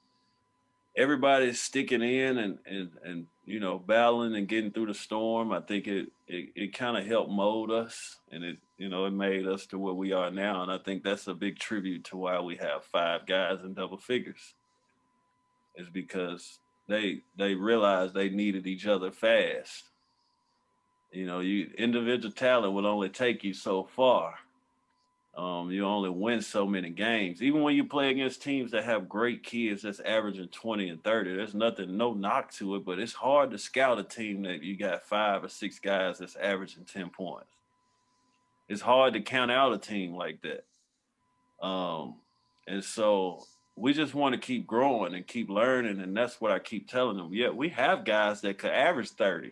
[0.95, 5.51] everybody's sticking in and and and you know battling and getting through the storm.
[5.51, 9.11] I think it it, it kind of helped mold us and it you know it
[9.11, 10.63] made us to where we are now.
[10.63, 13.97] And I think that's a big tribute to why we have five guys in double
[13.97, 14.53] figures.
[15.75, 19.85] Is because they they realized they needed each other fast.
[21.11, 24.35] You know, you individual talent will only take you so far.
[25.35, 27.41] Um, you only win so many games.
[27.41, 31.35] Even when you play against teams that have great kids that's averaging 20 and 30,
[31.35, 34.75] there's nothing, no knock to it, but it's hard to scout a team that you
[34.75, 37.47] got five or six guys that's averaging 10 points.
[38.67, 41.65] It's hard to count out a team like that.
[41.65, 42.15] Um,
[42.67, 43.45] and so
[43.77, 46.01] we just want to keep growing and keep learning.
[46.01, 47.29] And that's what I keep telling them.
[47.31, 49.51] Yeah, we have guys that could average 30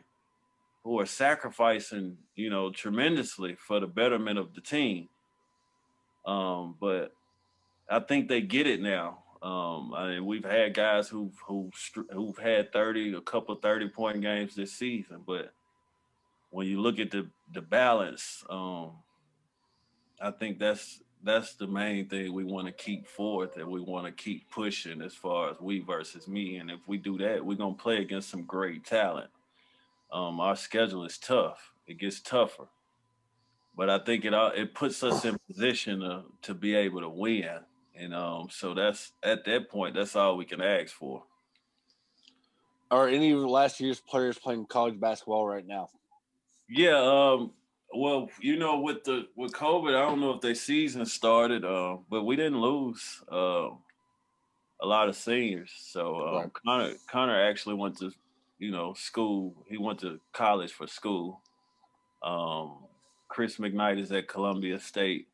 [0.84, 5.08] who are sacrificing, you know, tremendously for the betterment of the team.
[6.26, 7.14] Um, but
[7.90, 9.24] I think they get it now.
[9.42, 11.74] Um, I mean, we've had guys who've who've
[12.12, 15.54] who've had 30, a couple 30 point games this season, but
[16.50, 18.92] when you look at the the balance, um,
[20.22, 24.06] I think that's that's the main thing we want to keep forth and we want
[24.06, 26.58] to keep pushing as far as we versus me.
[26.58, 29.30] And if we do that, we're gonna play against some great talent.
[30.12, 31.74] Um, our schedule is tough.
[31.88, 32.68] It gets tougher,
[33.80, 37.08] but I think it all it puts us in position to to be able to
[37.08, 37.60] win.
[37.96, 41.24] And um, so that's at that point, that's all we can ask for.
[42.92, 45.88] Are any of last year's players playing college basketball right now?
[46.68, 47.52] Yeah, um,
[47.96, 51.98] well, you know, with the with COVID, I don't know if their season started, uh,
[52.10, 53.70] but we didn't lose uh,
[54.82, 55.72] a lot of seniors.
[55.74, 56.52] So uh, right.
[56.65, 58.12] Connor Connor actually went to
[58.58, 59.56] you know school.
[59.70, 61.39] He went to college for school.
[62.22, 62.88] Um,
[63.39, 65.30] Chris McKnight is at Columbia State,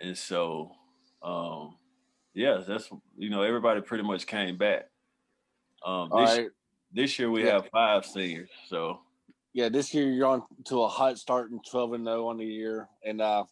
[0.00, 0.72] and so
[1.22, 1.76] um,
[2.34, 4.88] yeah, that's you know everybody pretty much came back.
[5.86, 6.48] Um, this, right.
[6.92, 7.52] this year we yeah.
[7.52, 8.98] have five seniors, so
[9.52, 12.44] yeah, this year you're on to a hot start and 12 and 0 on the
[12.44, 12.88] year.
[13.04, 13.44] And, uh,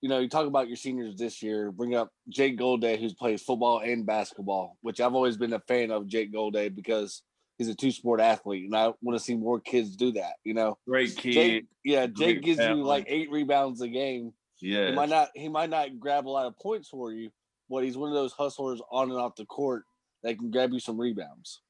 [0.00, 3.40] you know, you talk about your seniors this year, bring up Jake Golday, who's played
[3.40, 7.22] football and basketball, which I've always been a fan of Jake Golday because
[7.60, 8.64] he's a two sport athlete.
[8.64, 10.78] And I want to see more kids do that, you know.
[10.88, 11.32] Great kid.
[11.32, 14.32] Jake, yeah, Jake gives you like eight rebounds a game.
[14.62, 14.88] Yeah.
[14.88, 17.30] He might not he might not grab a lot of points for you,
[17.68, 19.84] but he's one of those hustlers on and off the court
[20.22, 21.60] that can grab you some rebounds.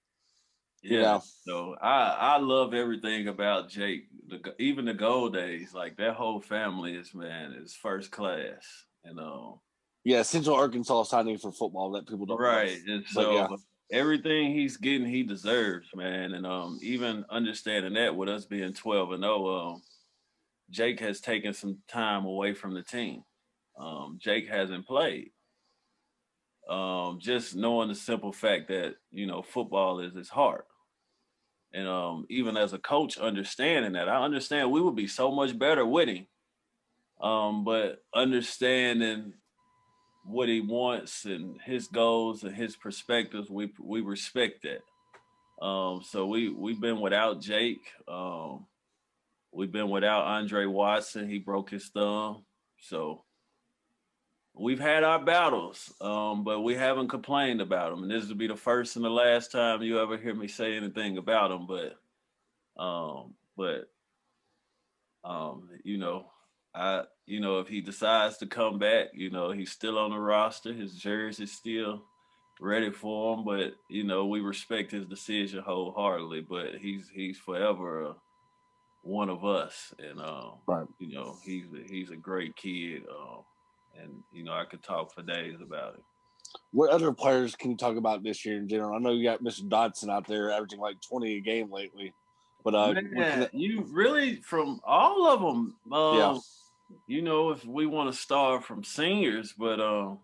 [0.80, 1.00] Yeah.
[1.00, 1.20] yeah.
[1.44, 4.04] So I I love everything about Jake.
[4.28, 8.64] The, even the Goldays, like that whole family is man is first class.
[9.04, 9.58] And um
[10.04, 12.78] yeah, Central Arkansas signing for football that people don't right.
[12.86, 12.94] Know.
[12.94, 13.48] And so yeah.
[13.92, 16.34] Everything he's getting, he deserves, man.
[16.34, 19.82] And um even understanding that with us being twelve and 0, um,
[20.70, 23.22] Jake has taken some time away from the team.
[23.78, 25.30] Um, Jake hasn't played
[26.70, 30.66] um, just knowing the simple fact that you know football is his heart
[31.72, 35.58] and um, even as a coach understanding that i understand we would be so much
[35.58, 36.26] better winning
[37.20, 39.34] um, but understanding
[40.24, 44.82] what he wants and his goals and his perspectives we we respect that
[45.64, 47.82] Um, so we we've been without Jake.
[48.08, 48.66] Um,
[49.52, 51.28] we've been without Andre Watson.
[51.28, 52.44] He broke his thumb.
[52.78, 53.24] So
[54.54, 58.02] we've had our battles, um, but we haven't complained about them.
[58.02, 60.76] And this will be the first and the last time you ever hear me say
[60.76, 61.66] anything about them.
[61.66, 63.90] But um, but
[65.24, 66.26] um, you know,
[66.74, 70.18] I you know if he decides to come back, you know he's still on the
[70.18, 70.72] roster.
[70.72, 72.02] His jersey's still
[72.60, 76.42] ready for him, but you know we respect his decision wholeheartedly.
[76.42, 78.12] But he's he's forever uh,
[79.02, 80.86] one of us, and um, Right.
[80.98, 83.42] you know he's a, he's a great kid, um,
[84.00, 86.02] and you know I could talk for days about it.
[86.72, 88.94] What other players can you talk about this year in general?
[88.94, 89.68] I know you got Mr.
[89.68, 92.12] Dodson out there averaging like 20 a game lately,
[92.64, 95.76] but uh, Man, you really from all of them.
[95.92, 96.38] Um, Yeah.
[97.06, 100.18] You know, if we want to start from seniors, but um,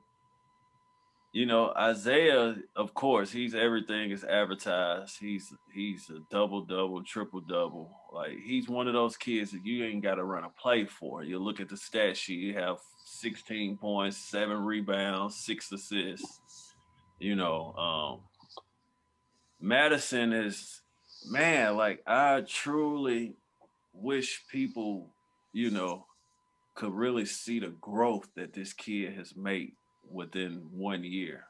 [1.32, 5.18] you know, Isaiah, of course, he's everything is advertised.
[5.20, 7.90] He's he's a double double, triple double.
[8.10, 11.22] Like he's one of those kids that you ain't got to run a play for.
[11.22, 16.74] You look at the stat sheet, you have 16 points, seven rebounds, six assists.
[17.18, 18.20] You know, um,
[19.60, 20.80] Madison is
[21.28, 23.34] man, like I truly
[23.92, 25.10] wish people,
[25.52, 26.05] you know,
[26.76, 29.72] could really see the growth that this kid has made
[30.08, 31.44] within one year.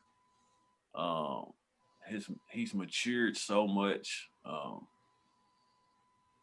[0.95, 1.53] Um,
[2.07, 4.29] his he's matured so much.
[4.45, 4.87] Um,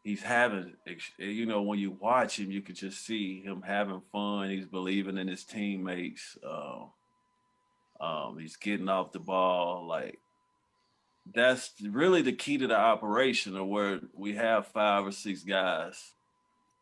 [0.04, 0.74] he's having,
[1.18, 4.50] you know, when you watch him, you could just see him having fun.
[4.50, 6.36] He's believing in his teammates.
[6.46, 6.90] Um,
[8.00, 9.86] um, he's getting off the ball.
[9.88, 10.20] Like
[11.34, 16.12] that's really the key to the operation, of where we have five or six guys.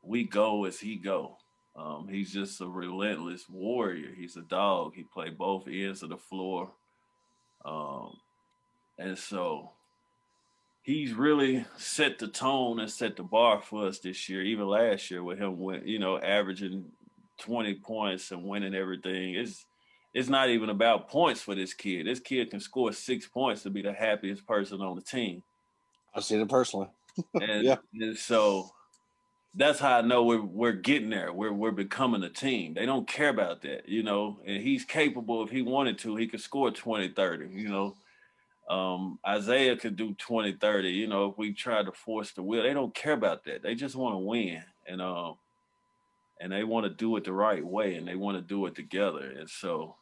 [0.03, 1.37] We go as he go.
[1.75, 4.11] Um, he's just a relentless warrior.
[4.15, 4.95] He's a dog.
[4.95, 6.71] He played both ends of the floor.
[7.65, 8.17] Um,
[8.99, 9.71] and so
[10.83, 15.11] he's really set the tone and set the bar for us this year, even last
[15.11, 16.93] year with him, win- you know, averaging
[17.41, 19.35] 20 points and winning everything.
[19.35, 19.65] It's,
[20.13, 22.07] it's not even about points for this kid.
[22.07, 25.43] This kid can score six points to be the happiest person on the team.
[26.15, 26.89] I've seen it personally.
[27.41, 27.77] And, Yeah.
[27.95, 28.71] and so
[29.55, 31.33] that's how I know we're we're getting there.
[31.33, 32.75] We're we're becoming a team.
[32.75, 34.39] They don't care about that, you know.
[34.47, 37.97] And he's capable if he wanted to, he could score 20, 30, you know.
[38.71, 42.63] Um, Isaiah could do 20, 30, you know, if we tried to force the will.
[42.63, 43.63] They don't care about that.
[43.63, 44.63] They just want to win.
[44.87, 45.37] And um
[46.41, 48.75] and they want to do it the right way and they want to do it
[48.75, 49.33] together.
[49.39, 49.97] And so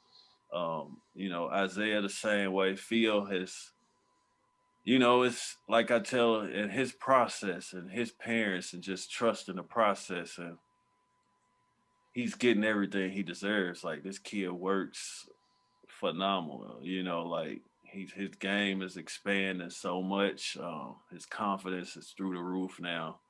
[0.53, 2.77] um, you know, Isaiah the same way.
[2.77, 3.71] Phil has
[4.85, 9.57] you know, it's like I tell in his process and his parents and just trusting
[9.57, 10.57] the process and
[12.15, 13.85] he's getting everything he deserves.
[13.85, 15.29] Like this kid works
[15.89, 20.57] phenomenal, you know, like he's his game is expanding so much.
[20.61, 23.21] Um, his confidence is through the roof now.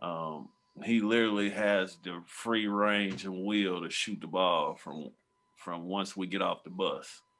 [0.00, 0.48] Um,
[0.84, 5.10] he literally has the free range and will to shoot the ball from
[5.56, 7.22] from once we get off the bus.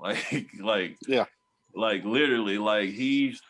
[0.00, 1.24] Like like Yeah.
[1.74, 3.40] Like literally like he's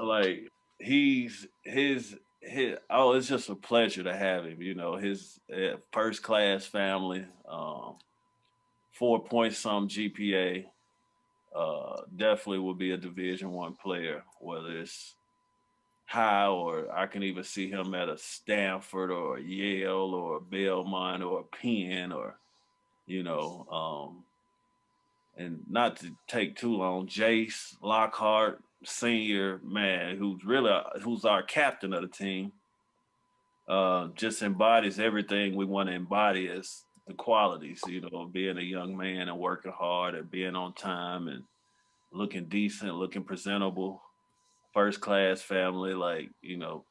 [0.00, 5.38] like he's his his oh it's just a pleasure to have him you know his
[5.52, 7.94] uh, first class family um
[8.92, 10.64] four point some gpa
[11.54, 15.14] uh definitely will be a division one player whether it's
[16.06, 20.40] high or i can even see him at a stanford or a yale or a
[20.40, 22.36] belmont or a penn or
[23.06, 24.24] you know um
[25.36, 30.72] and not to take too long, Jace Lockhart Senior, man, who's really
[31.02, 32.52] who's our captain of the team,
[33.68, 38.62] uh, just embodies everything we want to embody as the qualities, you know, being a
[38.62, 41.44] young man and working hard and being on time and
[42.12, 44.02] looking decent, looking presentable,
[44.74, 46.84] first class family, like you know,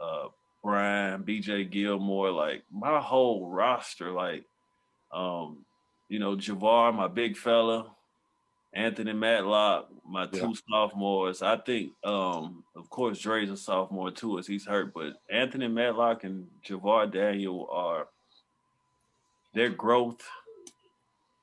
[0.00, 0.28] uh,
[0.62, 4.44] Brian, BJ Gilmore, like my whole roster, like
[5.12, 5.64] um,
[6.10, 7.86] you know, Javar, my big fella,
[8.74, 10.60] Anthony Matlock, my two Yeah.
[10.68, 11.40] sophomores.
[11.40, 16.24] I think, um, of course, Dre's a sophomore too, as he's hurt, but Anthony Matlock
[16.24, 18.08] and Javar Daniel are
[19.54, 20.28] their growth.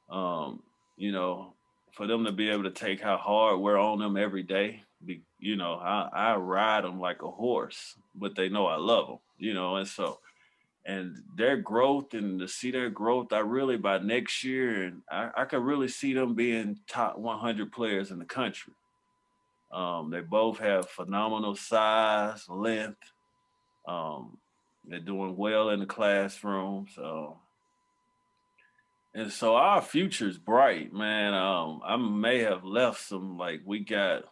[0.09, 0.61] Um,
[0.97, 1.53] you know,
[1.93, 4.83] for them to be able to take how hard we're on them every day.
[5.05, 9.07] Be, you know, I, I ride them like a horse, but they know I love
[9.07, 9.19] them.
[9.37, 10.19] You know, and so
[10.87, 15.29] and their growth and to see their growth, I really by next year, and I,
[15.35, 18.73] I could really see them being top 100 players in the country.
[19.69, 23.11] Um, they both have phenomenal size, length.
[23.85, 24.37] Um,
[24.87, 26.87] they're doing well in the classroom.
[26.95, 27.37] So,
[29.13, 31.33] and so our future's bright, man.
[31.33, 34.23] Um, I may have left some like we got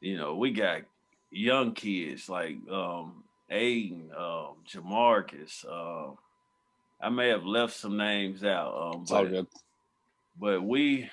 [0.00, 0.82] you know, we got
[1.30, 3.21] young kids like um
[3.52, 5.64] Aiden, um, Jamarcus.
[5.70, 6.16] Um,
[7.00, 8.94] I may have left some names out.
[8.94, 9.46] Um, but,
[10.38, 11.10] but we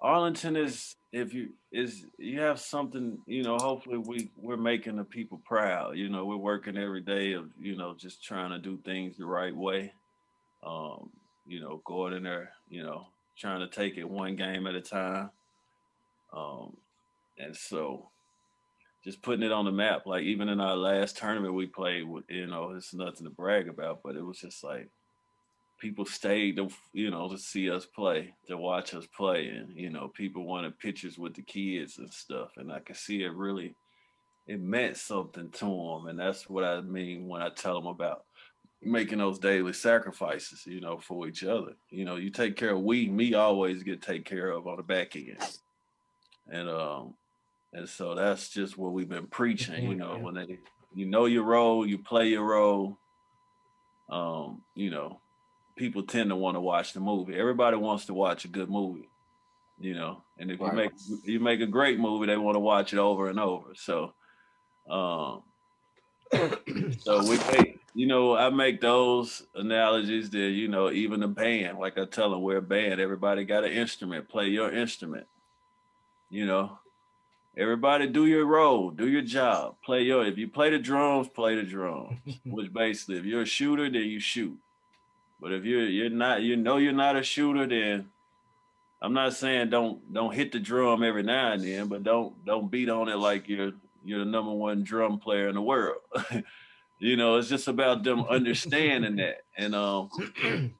[0.00, 5.04] Arlington is if you is you have something, you know, hopefully we we're making the
[5.04, 5.96] people proud.
[5.96, 9.24] You know, we're working every day of, you know, just trying to do things the
[9.24, 9.92] right way.
[10.62, 11.10] Um,
[11.46, 13.06] you know, going in there, you know,
[13.38, 15.30] trying to take it one game at a time.
[16.32, 16.76] Um,
[17.38, 18.08] and so
[19.04, 22.46] just putting it on the map, like even in our last tournament we played you
[22.46, 24.90] know, it's nothing to brag about, but it was just like
[25.78, 29.90] people stayed to you know to see us play to watch us play and you
[29.90, 33.74] know people wanted pictures with the kids and stuff and i could see it really
[34.46, 38.22] it meant something to them and that's what i mean when i tell them about
[38.84, 41.72] making those daily sacrifices you know for each other.
[41.90, 44.82] You know you take care of we me always get take care of on the
[44.82, 45.38] back end.
[46.50, 47.14] And um
[47.74, 50.22] and so that's just what we've been preaching you know yeah.
[50.22, 50.58] when they
[50.94, 52.98] you know your role you play your role
[54.08, 55.20] um you know
[55.76, 57.34] people tend to want to watch the movie.
[57.34, 59.08] Everybody wants to watch a good movie,
[59.78, 60.22] you know.
[60.38, 60.70] And if Right.
[60.70, 60.92] you make
[61.24, 63.74] you make a great movie, they want to watch it over and over.
[63.74, 64.14] So,
[64.88, 65.42] um,
[66.98, 71.78] so we make, you know, I make those analogies that you know, even the band,
[71.78, 73.00] like I tell them, we're a band.
[73.00, 74.28] Everybody got an instrument.
[74.28, 75.26] Play your instrument.
[76.30, 76.78] You know,
[77.56, 80.24] everybody do your role, do your job, play your.
[80.26, 82.18] If you play the drums, play the drums.
[82.44, 84.58] Which basically, if you're a shooter, then you shoot.
[85.40, 88.08] But if you're you're not, you know you're not a shooter, then
[89.02, 92.70] I'm not saying don't don't hit the drum every now and then, but don't don't
[92.70, 93.72] beat on it like you're
[94.04, 95.98] you're the number one drum player in the world.
[96.98, 99.42] you know, it's just about them understanding that.
[99.58, 100.08] And um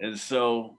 [0.00, 0.78] and so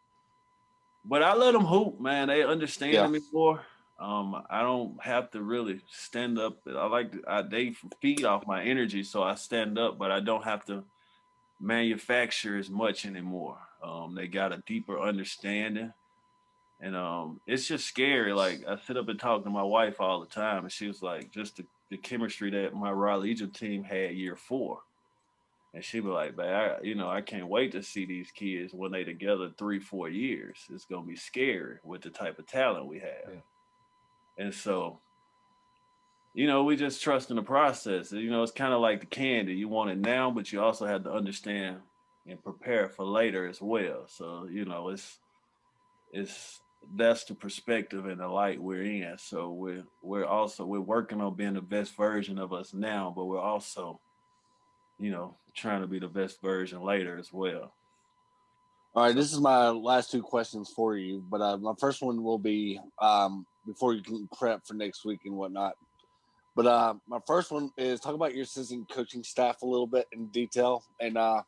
[1.06, 2.28] but I let them hoop, man.
[2.28, 3.08] They understand Yeah.
[3.08, 3.62] me more.
[4.02, 6.58] Um, I don't have to really stand up.
[6.68, 10.20] I like to, I, they feed off my energy, so I stand up, but I
[10.20, 10.84] don't have to
[11.60, 13.60] manufacture as much anymore.
[13.84, 15.93] Um, they got a deeper understanding.
[16.82, 18.34] And um, it's just scary.
[18.34, 21.04] Like I sit up and talk to my wife all the time, and she was
[21.04, 24.80] like, just the, the chemistry that my Raleigh Egypt team had year four.
[25.76, 28.74] And she be like, man, I, you know, I can't wait to see these kids
[28.74, 30.58] when they together three, four years.
[30.74, 33.30] It's gonna be scary with the type of talent we have.
[33.32, 33.39] Yeah.
[34.42, 35.00] And so,
[36.34, 38.12] you know, we just trust in the process.
[38.12, 39.54] You know, it's kind of like the candy.
[39.54, 41.78] You want it now, but you also have to understand
[42.28, 44.06] and prepare for later as well.
[44.08, 45.20] So, you know, it's
[46.12, 46.60] it's
[46.96, 49.16] that's the perspective and the light we're in.
[49.20, 53.26] So we're we're also we're working on being the best version of us now, but
[53.26, 54.00] we're also,
[54.98, 57.74] you know, trying to be the best version later as well.
[58.96, 62.24] All right, this is my last two questions for you, but uh, my first one
[62.24, 65.74] will be um, before you can prep for next week and whatnot.
[66.55, 70.07] But uh, my first one is talk about your assistant coaching staff a little bit
[70.12, 70.84] in detail.
[70.99, 71.41] And uh,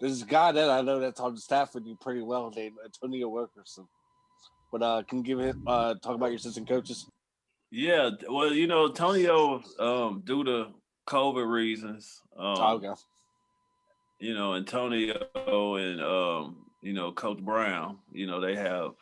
[0.00, 2.76] there's a guy that I know that's on the staff with you pretty well named
[2.84, 3.88] Antonio Wilkerson.
[4.70, 7.06] But uh, can you give it uh, talk about your assistant coaches?
[7.70, 10.68] Yeah, well, you know, Tonio, um, due to
[11.06, 12.92] COVID reasons, um, Oh, okay.
[14.20, 15.16] you know, Antonio
[15.76, 18.92] and um, you know, Coach Brown, you know, they have,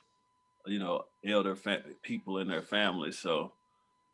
[0.67, 3.53] you know, elder fa- people in their family, so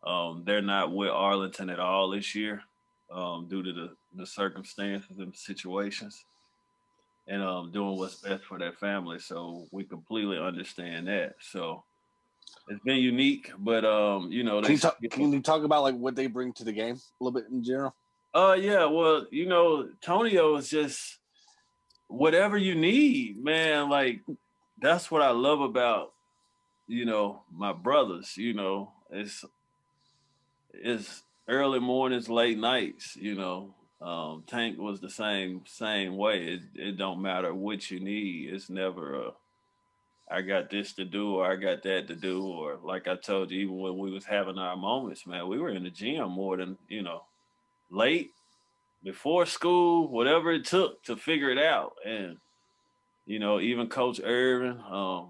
[0.05, 2.63] um, they're not with Arlington at all this year,
[3.11, 6.25] um, due to the the circumstances and situations,
[7.29, 9.19] and um, doing what's best for their family.
[9.19, 11.37] So we completely understand that.
[11.41, 11.85] So
[12.69, 15.97] it's been unique, but um, you know, Can you, talk, can you talk about like
[15.97, 17.95] what they bring to the game a little bit in general?
[18.35, 21.19] Uh yeah, well, you know, Tonio is just
[22.09, 23.91] whatever you need, man.
[23.91, 24.21] Like
[24.81, 26.12] that's what I love about,
[26.93, 29.47] you know, my brothers, you know, it's
[30.75, 33.75] it's early mornings, late nights, you know.
[34.03, 36.45] Um, Tank was the same same way.
[36.45, 38.53] It it don't matter what you need.
[38.53, 39.31] It's never a
[40.31, 43.51] I got this to do or I got that to do or like I told
[43.51, 46.59] you, even when we was having our moments, man, we were in the gym more
[46.59, 47.23] than you know,
[47.91, 48.33] late
[49.03, 51.95] before school, whatever it took to figure it out.
[52.05, 52.37] And
[53.25, 55.29] you know, even Coach Irvin, um,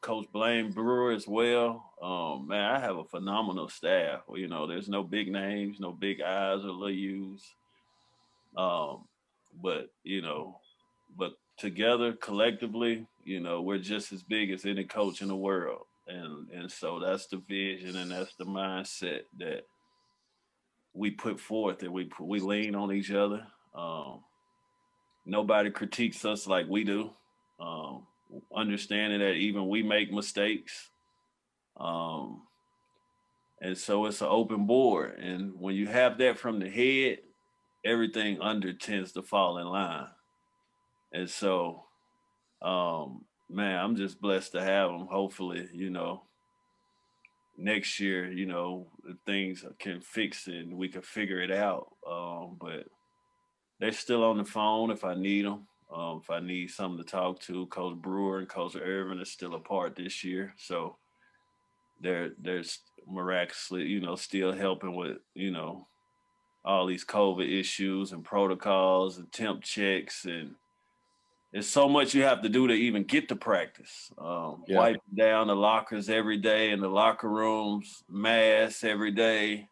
[0.00, 1.92] Coach Blaine Brewer as well.
[2.00, 4.20] Um, man, I have a phenomenal staff.
[4.34, 7.42] You know, there's no big names, no big eyes or little U's.
[8.56, 9.04] Um,
[9.62, 10.60] but you know,
[11.16, 15.86] but together collectively, you know, we're just as big as any coach in the world.
[16.06, 19.66] And and so that's the vision and that's the mindset that
[20.94, 23.46] we put forth and we we lean on each other.
[23.74, 24.20] Um,
[25.26, 27.10] nobody critiques us like we do.
[27.60, 28.06] Um,
[28.54, 30.90] understanding that even we make mistakes.
[31.78, 32.42] Um,
[33.60, 35.18] and so it's an open board.
[35.18, 37.18] And when you have that from the head,
[37.84, 40.08] everything under tends to fall in line.
[41.12, 41.84] And so,
[42.62, 45.06] um, man, I'm just blessed to have them.
[45.10, 46.22] Hopefully, you know,
[47.56, 48.86] next year, you know,
[49.26, 51.88] things can fix it and we can figure it out.
[52.08, 52.86] Um, but
[53.80, 55.67] they're still on the phone if I need them.
[55.90, 59.54] Um, if I need something to talk to, Coach Brewer and Coach Irvin are still
[59.54, 60.96] apart this year, so
[62.00, 62.64] they're they're
[63.06, 65.86] miraculously, you know, still helping with you know
[66.64, 70.54] all these COVID issues and protocols and temp checks and
[71.52, 74.10] it's so much you have to do to even get to practice.
[74.18, 74.78] Um, Yeah.
[74.78, 79.68] Wipe down the lockers every day in the locker rooms, masks every day.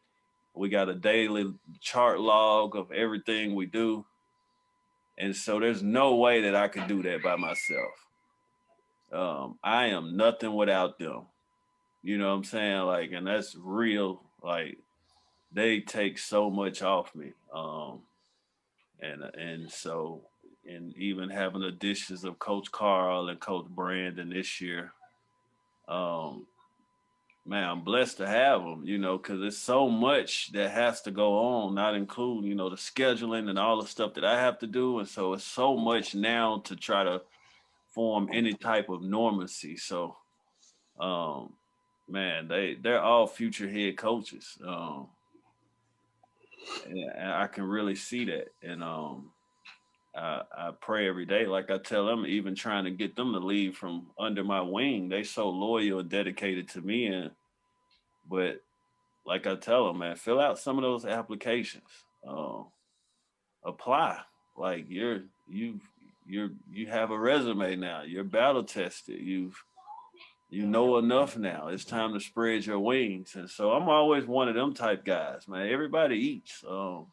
[0.54, 4.06] We got a daily chart log of everything we do.
[5.18, 7.92] And so there's no way that I could do that by myself.
[9.12, 11.22] Um, I am nothing without them.
[12.02, 12.80] You know what I'm saying?
[12.82, 14.22] Like, and that's real.
[14.42, 14.78] Like,
[15.52, 17.32] they take so much off me.
[17.54, 18.02] Um,
[19.00, 20.22] and and so
[20.68, 24.92] and even having the additions of Coach Carl and Coach Brandon this year.
[25.88, 26.46] Um,
[27.46, 31.10] man, I'm blessed to have them, you know, because there's so much that has to
[31.10, 34.58] go on, not including, you know, the scheduling and all the stuff that I have
[34.60, 34.98] to do.
[34.98, 37.22] And so it's so much now to try to
[37.88, 39.76] form any type of normalcy.
[39.76, 40.16] So,
[40.98, 41.52] um,
[42.08, 44.58] man, they they're all future head coaches.
[44.66, 45.06] Um,
[46.88, 48.48] and I can really see that.
[48.62, 49.30] And um,
[50.16, 53.38] I, I pray every day, like I tell them, even trying to get them to
[53.38, 55.08] leave from under my wing.
[55.08, 57.30] They so loyal and dedicated to me, and
[58.28, 58.60] but
[59.26, 61.90] like I tell them, man, fill out some of those applications.
[62.26, 62.66] Um,
[63.64, 64.20] apply.
[64.56, 65.80] Like you're you
[66.26, 68.02] you're you have a resume now.
[68.02, 69.20] You're battle tested.
[69.20, 69.62] You've
[70.48, 71.68] you know enough now.
[71.68, 73.34] It's time to spread your wings.
[73.34, 75.68] And so I'm always one of them type guys, man.
[75.68, 76.64] Everybody eats.
[76.68, 77.06] Um,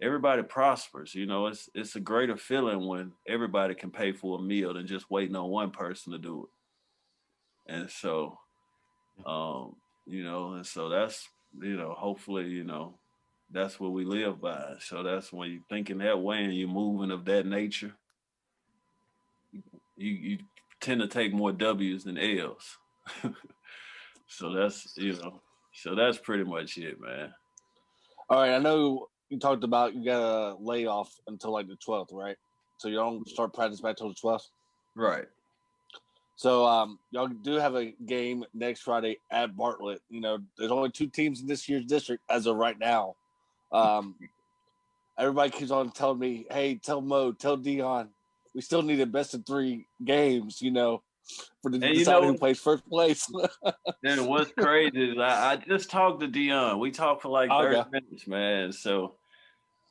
[0.00, 1.14] everybody prospers.
[1.14, 4.86] You know, it's it's a greater feeling when everybody can pay for a meal than
[4.86, 7.72] just waiting on one person to do it.
[7.72, 8.38] And so,
[9.24, 9.76] um,
[10.06, 11.28] you know, and so that's
[11.60, 12.94] you know, hopefully, you know,
[13.50, 14.74] that's what we live by.
[14.80, 17.92] So that's when you're thinking that way and you're moving of that nature.
[19.96, 20.38] You you
[20.80, 22.76] tend to take more W's than L's.
[24.26, 25.40] so that's you know,
[25.72, 27.32] so that's pretty much it, man.
[28.28, 32.12] All right, I know you talked about you got a layoff until like the 12th,
[32.12, 32.36] right?
[32.78, 34.48] So you don't start practice back till the 12th.
[34.94, 35.26] Right.
[36.36, 40.02] So um, y'all do have a game next Friday at Bartlett.
[40.10, 43.16] You know, there's only two teams in this year's district as of right now.
[43.72, 44.14] Um,
[45.18, 48.10] everybody keeps on telling me, "Hey, tell Mo, tell Dion,
[48.54, 51.02] we still need a best of three games." You know,
[51.62, 53.28] for the And you decide know- who plays first place.
[54.02, 56.78] Then what's crazy is I, I just talked to Dion.
[56.78, 57.88] We talked for like 30 Okay.
[57.90, 58.72] minutes, man.
[58.72, 59.16] So,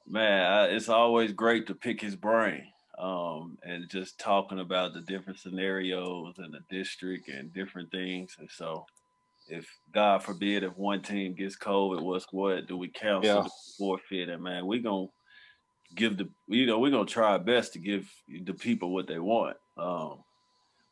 [0.07, 2.63] man, I, it's always great to pick his brain
[2.97, 8.35] um, and just talking about the different scenarios and the district and different things.
[8.39, 8.85] And so,
[9.47, 12.67] if God forbid, if one team gets COVID, what's what?
[12.67, 13.41] Do we cancel Yeah.
[13.43, 14.29] the forfeit?
[14.29, 15.07] And man, we gonna
[15.95, 18.09] give the you know we're gonna try our best to give
[18.43, 19.57] the people what they want.
[19.77, 20.23] Um,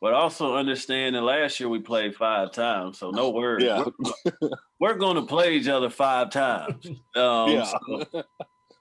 [0.04, 3.64] but also understand that last year we played five times, so no worries.
[3.64, 3.84] yeah,
[4.22, 6.86] We're, we're going to play each other five times.
[7.16, 8.22] Um, yeah, so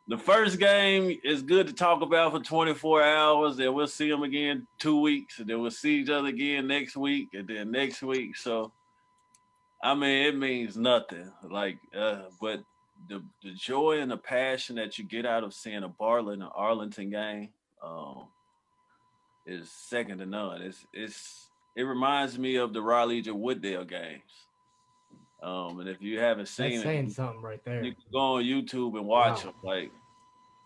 [0.10, 4.24] the first game is good to talk about for 24 hours, and we'll see them
[4.24, 8.04] again two weeks, and then we'll see each other again next week, and then next
[8.04, 8.36] week.
[8.36, 8.74] So,
[9.82, 11.32] I mean, it means nothing.
[11.50, 12.64] Like, uh, but
[13.08, 16.50] the the joy and the passion that you get out of seeing a Bartlett and
[16.54, 17.50] Arlington game
[17.82, 18.26] um,
[19.46, 20.62] is second to none.
[20.62, 24.22] It's it's it reminds me of the Raleigh and Wooddale games.
[25.42, 27.84] Um, and if you haven't seen That's it, saying something right there.
[27.84, 29.52] you can go on YouTube and watch Wow.
[29.52, 29.54] them.
[29.64, 29.92] Like,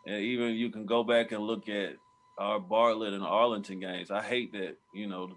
[0.06, 1.94] and even you can go back and look at
[2.38, 4.12] our Bartlett and Arlington games.
[4.12, 5.32] I hate that you know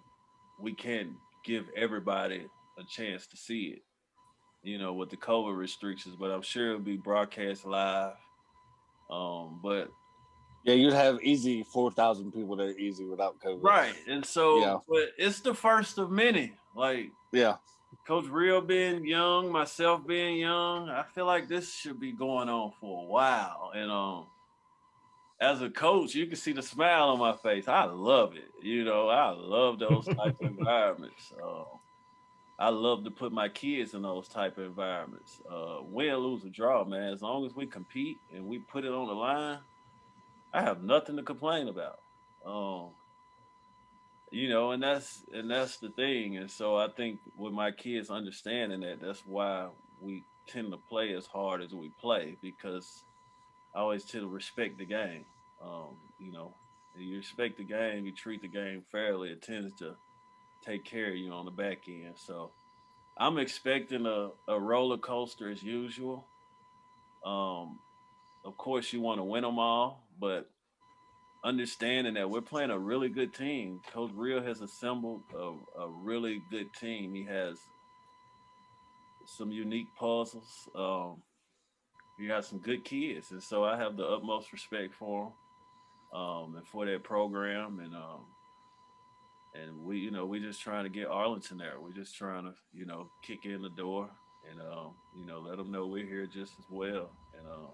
[0.60, 1.10] we can't
[1.44, 2.46] give everybody
[2.78, 3.82] a chance to see it.
[4.62, 8.12] You know, with the COVID restrictions, but I'm sure it'll be broadcast live.
[9.10, 9.88] Um, but
[10.64, 10.74] yeah.
[10.74, 13.62] You'd have easy four thousand people there easy without COVID.
[13.62, 14.76] right, and so, Yeah.
[14.88, 16.52] but it's the first of many.
[16.74, 17.56] Like Yeah.
[18.06, 22.72] Coach Real being young, myself being young, I feel like this should be going on
[22.80, 23.72] for a while.
[23.74, 24.26] And um,
[25.40, 27.66] as a coach, you can see the smile on my face.
[27.68, 28.50] I love it.
[28.62, 31.32] You know, I love those type of environments.
[31.42, 31.64] Um,
[32.58, 35.40] I love to put my kids in those type of environments.
[35.50, 37.12] Uh, win, lose, or draw, man.
[37.12, 39.58] As long as we compete and we put it on the line,
[40.52, 42.00] I have nothing to complain about.
[42.44, 42.88] Um,
[44.30, 46.36] you know, and that's and that's the thing.
[46.36, 49.68] And so I think with my kids understanding that, that's why
[50.00, 53.04] we tend to play as hard as we play because
[53.74, 55.24] I always tend to respect the game.
[55.62, 56.54] Um, you know,
[56.96, 59.94] you respect the game, you treat the game fairly, it tends to
[60.64, 62.14] take care of you on the back end.
[62.16, 62.50] So
[63.16, 66.24] I'm expecting a, a roller coaster as usual.
[67.24, 67.78] Um,
[68.44, 70.48] of course, you want to win them all, but
[71.44, 73.80] understanding that we're playing a really good team.
[73.92, 77.14] Coach Real has assembled a, a really good team.
[77.14, 77.58] He has
[79.26, 80.68] some unique puzzles.
[80.74, 81.22] Um,
[82.18, 85.32] he got some good kids, and so I have the utmost respect for
[86.12, 87.80] him um, and for that program.
[87.80, 88.26] And um,
[89.54, 91.80] and we, you know, we're just trying to get Arlington there.
[91.80, 94.10] We're just trying to, you know, kick in the door
[94.50, 97.70] and um, you know, let them know we're here just as well, and um,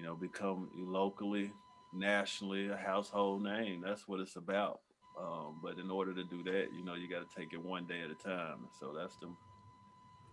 [0.00, 1.52] you know, become locally
[1.92, 3.82] nationally a household name.
[3.84, 4.80] That's what it's about.
[5.20, 7.86] Um, but in order to do that, you know, you got to take it one
[7.86, 8.66] day at a time.
[8.78, 9.28] So that's the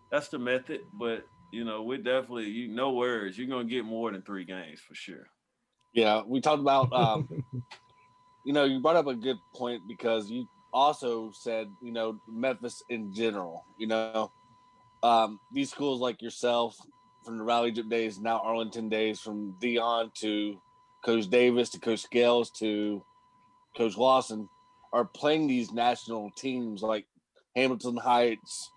[0.09, 0.82] that's the method.
[0.93, 3.38] But you know, we're definitely you no worries.
[3.38, 5.28] You're gonna get more than three games for sure.
[5.93, 6.93] Yeah, we talked about.
[6.93, 7.28] Um,
[8.45, 12.82] you know, you brought up a good point because you also said, you know, Memphis
[12.88, 13.65] in general.
[13.78, 14.32] You know,
[15.03, 16.78] um, these schools like yourself
[17.28, 20.57] from the Raleigh Egypt days, now Arlington days, from Dion to
[21.03, 23.03] Coach Davis to Coach Scales to
[23.75, 24.47] Coach Lawson
[24.93, 27.05] are playing these national teams like
[27.53, 28.71] Hamilton Heights,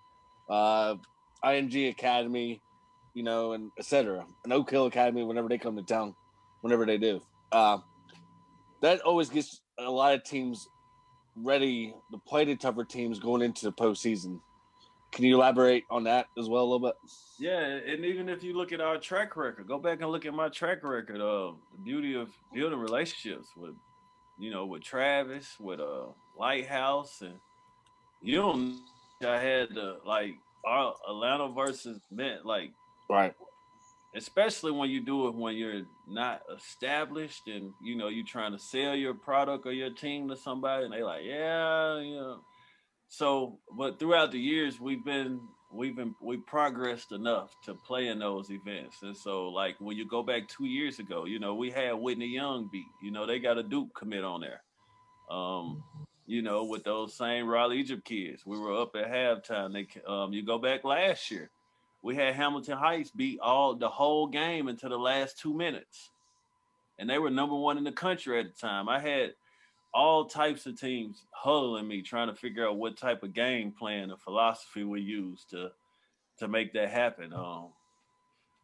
[0.51, 0.97] uh,
[1.45, 2.61] IMG Academy,
[3.15, 4.27] you know, and etc.
[4.43, 6.17] And Oak Hill Academy whenever they come to town,
[6.63, 7.23] whenever they do.
[7.53, 7.79] Uh,
[8.83, 10.69] that always gets a lot of teams
[11.37, 14.41] ready to play the tougher teams going into the postseason.
[15.13, 16.95] Can you elaborate on that as well a little bit?
[17.39, 20.35] Yeah, and even if you look at our track record, go back and look at
[20.35, 23.75] my track record of the beauty of building relationships with,
[24.39, 26.07] you know, with Travis, with uh
[26.39, 27.35] Lighthouse, and
[28.23, 28.81] you don't.
[29.27, 30.35] I had to like
[30.65, 32.71] our Atlanta versus Met, like
[33.09, 33.35] right,
[34.15, 38.59] especially when you do it when you're not established and you know you're trying to
[38.59, 42.41] sell your product or your team to somebody, and they like, yeah, you know
[43.11, 45.41] so, but throughout the years, we've been
[45.73, 49.03] we've been we progressed enough to play in those events.
[49.03, 52.29] And so, like when you go back two years ago, you know, we had Whitney
[52.29, 52.87] Young beat.
[53.03, 54.63] You know, they got a Duke commit on there.
[55.29, 55.83] Um,
[56.27, 59.73] you know, with those same Raleigh Egypt kids, we were up at halftime.
[59.73, 61.51] They um, you go back last year,
[62.05, 66.11] we had Hamilton Heights beat all the whole game into the last two minutes,
[66.97, 68.89] and they were number one in the country at the time.
[68.89, 69.33] I had
[69.93, 74.11] all types of teams huddling me, trying to figure out what type of game plan
[74.11, 75.71] or philosophy we use to
[76.39, 77.33] to make that happen.
[77.33, 77.69] Um,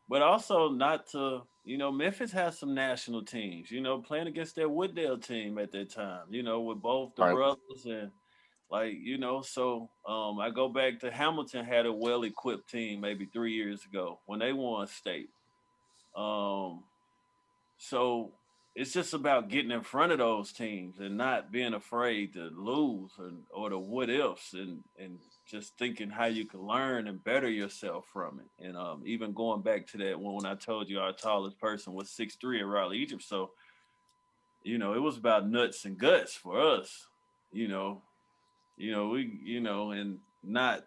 [0.09, 4.55] but also not to, you know, Memphis has some national teams, you know, playing against
[4.55, 7.35] their Wooddale team at that time, you know, with both the right.
[7.35, 8.11] brothers and
[8.71, 13.01] like, you know, so um, I go back to Hamilton had a well equipped team
[13.01, 15.29] maybe three years ago when they won state.
[16.17, 16.83] Um,
[17.79, 18.33] so
[18.77, 23.11] it's just about getting in front of those teams and not being afraid to lose
[23.19, 25.19] or, or the what ifs and and
[25.51, 28.67] just thinking how you can learn and better yourself from it.
[28.67, 31.95] And um, even going back to that one when I told you our tallest person
[31.95, 33.23] was six three in Raleigh, Egypt.
[33.23, 33.53] So,
[34.63, 37.07] you know, it was about nuts and guts for us.
[37.53, 38.03] You know,
[38.77, 40.85] you know we you know and not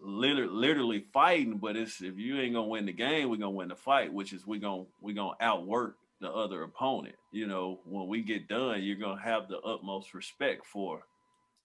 [0.00, 3.68] literally literally fighting, but it's if you ain't gonna win the game, we're gonna win
[3.68, 7.16] the fight, which is we gonna we gonna outwork the other opponent.
[7.30, 11.02] You know, when we get done, you're gonna have the utmost respect for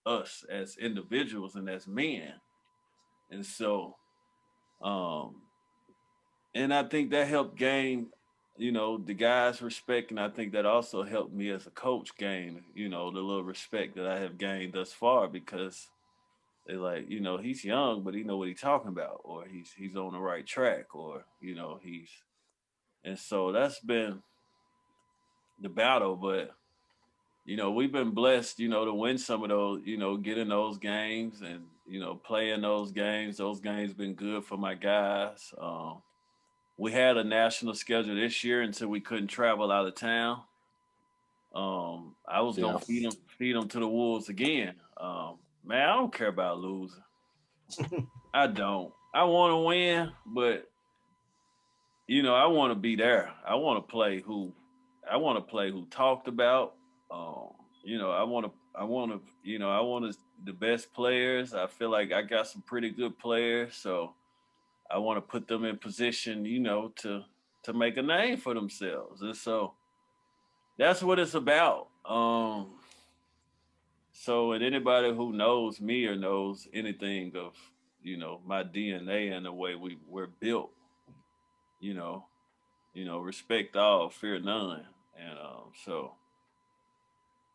[0.05, 2.33] us as individuals and as men.
[3.31, 3.95] And so
[4.81, 5.35] um
[6.55, 8.07] and I think that helped gain,
[8.57, 12.15] you know, the guys respect and I think that also helped me as a coach
[12.17, 15.87] gain, you know, the little respect that I have gained thus far because
[16.67, 19.71] they like, you know, he's young, but he know what he's talking about, or he's
[19.75, 22.09] he's on the right track, or you know, he's
[23.03, 24.21] and so that's been
[25.59, 26.55] the battle, but
[27.45, 30.37] you know, we've been blessed, you know, to win some of those, you know, get
[30.37, 33.37] in those games and, you know, play in those games.
[33.37, 35.53] Those games been good for my guys.
[35.59, 36.01] Um,
[36.77, 40.41] we had a national schedule this year until we couldn't travel out of town.
[41.53, 44.73] Um, I was gonna feed them, feed them to the wolves again.
[44.97, 47.03] Um, man, I don't care about losing.
[48.33, 48.91] I don't.
[49.13, 50.67] I want to win, but
[52.07, 53.31] you know, I want to be there.
[53.47, 54.51] I want to play who
[55.09, 56.75] I want to play who talked about.
[57.11, 57.49] Um,
[57.83, 61.53] you know, I want to, I want to, you know, I want the best players.
[61.53, 64.13] I feel like I got some pretty good players, so
[64.89, 67.23] I want to put them in position, you know, to
[67.63, 69.21] to make a name for themselves.
[69.21, 69.73] And so
[70.77, 71.87] that's what it's about.
[72.05, 72.71] Um,
[74.11, 77.53] so, and anybody who knows me or knows anything of,
[78.01, 80.71] you know, my DNA and the way we we're built,
[81.79, 82.25] you know,
[82.93, 84.85] you know, respect all, fear none,
[85.17, 86.13] and um, so,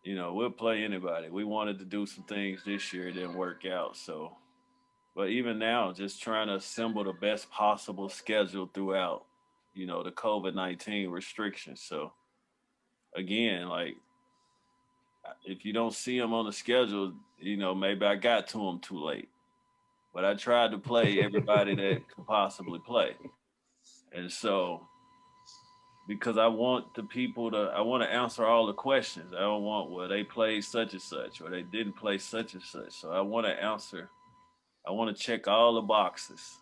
[0.03, 1.29] you know, we'll play anybody.
[1.29, 4.37] We wanted to do some things this year, it didn't work out, so.
[5.17, 9.25] But even now, just trying to assemble the best possible schedule throughout,
[9.75, 11.83] you know, the COVID nineteen restrictions.
[11.83, 12.13] So,
[13.17, 13.97] again, like
[15.45, 18.79] if you don't see them on the schedule, you know, maybe I got to them
[18.79, 19.29] too late.
[20.15, 23.17] But I tried to play everybody that could possibly play.
[24.13, 24.87] And so
[26.09, 29.35] because I want the people to I want to answer all the questions.
[29.35, 32.63] I don't want well they played such and such or they didn't play such and
[32.63, 32.93] such.
[32.93, 34.11] So I want to answer
[34.87, 36.59] I want to check all the boxes.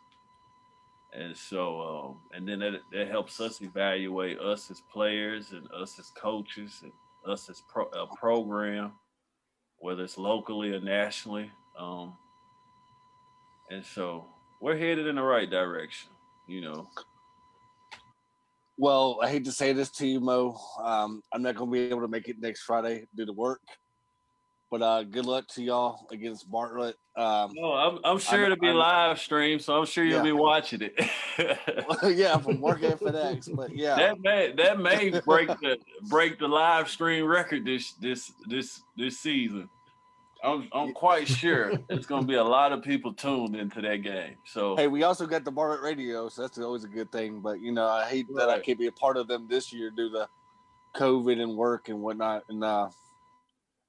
[1.14, 5.98] And so um, and then that, that helps us evaluate us as players and us
[6.00, 6.92] as coaches and
[7.32, 8.92] us as pro, a program,
[9.78, 11.50] whether it's locally or nationally.
[11.78, 12.14] Um,
[13.70, 14.26] and so
[14.60, 16.10] we're headed in the right direction,
[16.48, 16.88] you know.
[18.78, 20.58] Well, I hate to say this to you, Mo.
[20.82, 23.60] Um, I'm not going to be able to make it next Friday due to work.
[24.70, 26.96] But uh, good luck to y'all against Bartlett.
[27.16, 30.18] Um, no, I'm, I'm sure I'm, it'll be I'm, live stream, so I'm sure you'll
[30.18, 30.22] yeah.
[30.24, 30.92] be watching it.
[32.16, 36.48] yeah, from work at FedEx, but yeah, that may that may break the break the
[36.48, 39.68] live stream record this this this this season.
[40.46, 43.96] I'm I'm quite sure it's going to be a lot of people tuned into that
[43.96, 44.36] game.
[44.46, 47.40] So hey, we also got the Bartlett radio, so that's always a good thing.
[47.40, 48.46] But you know, I hate right.
[48.46, 50.28] that I can't be a part of them this year due to
[50.94, 52.44] COVID and work and whatnot.
[52.48, 52.88] And uh,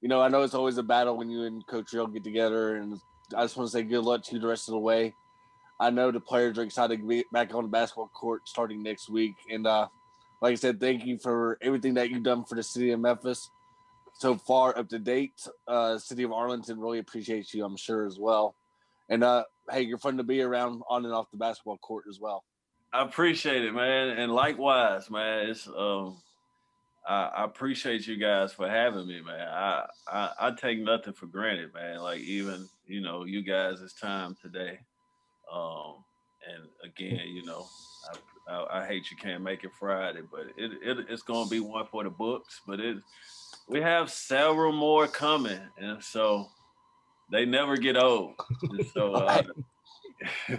[0.00, 2.76] you know, I know it's always a battle when you and Coach Real get together,
[2.76, 3.00] and
[3.36, 5.14] I just want to say good luck to you the rest of the way.
[5.80, 9.08] I know the players are excited to be back on the basketball court starting next
[9.08, 9.86] week, and uh,
[10.42, 13.50] like I said, thank you for everything that you've done for the city of Memphis
[14.18, 15.40] so far up to date.
[15.66, 18.54] Uh, city of Arlington really appreciates you, I'm sure as well.
[19.08, 22.20] And uh, hey, you're fun to be around on and off the basketball court as
[22.20, 22.44] well.
[22.92, 25.48] I appreciate it, man, and likewise, man.
[25.48, 26.18] It's um
[27.06, 29.48] I, I, appreciate you guys for having me, man.
[29.48, 32.00] I, I, I take nothing for granted, man.
[32.00, 34.78] Like even you know you guys' it's time today,
[35.52, 36.04] um,
[36.46, 37.66] and again, you know,
[38.48, 41.60] I, I, I, hate you can't make it Friday, but it, it it's gonna be
[41.60, 42.60] one for the books.
[42.66, 42.98] But it
[43.68, 46.48] we have several more coming, and so
[47.30, 48.34] they never get old.
[48.62, 49.12] And so.
[49.12, 49.42] Uh,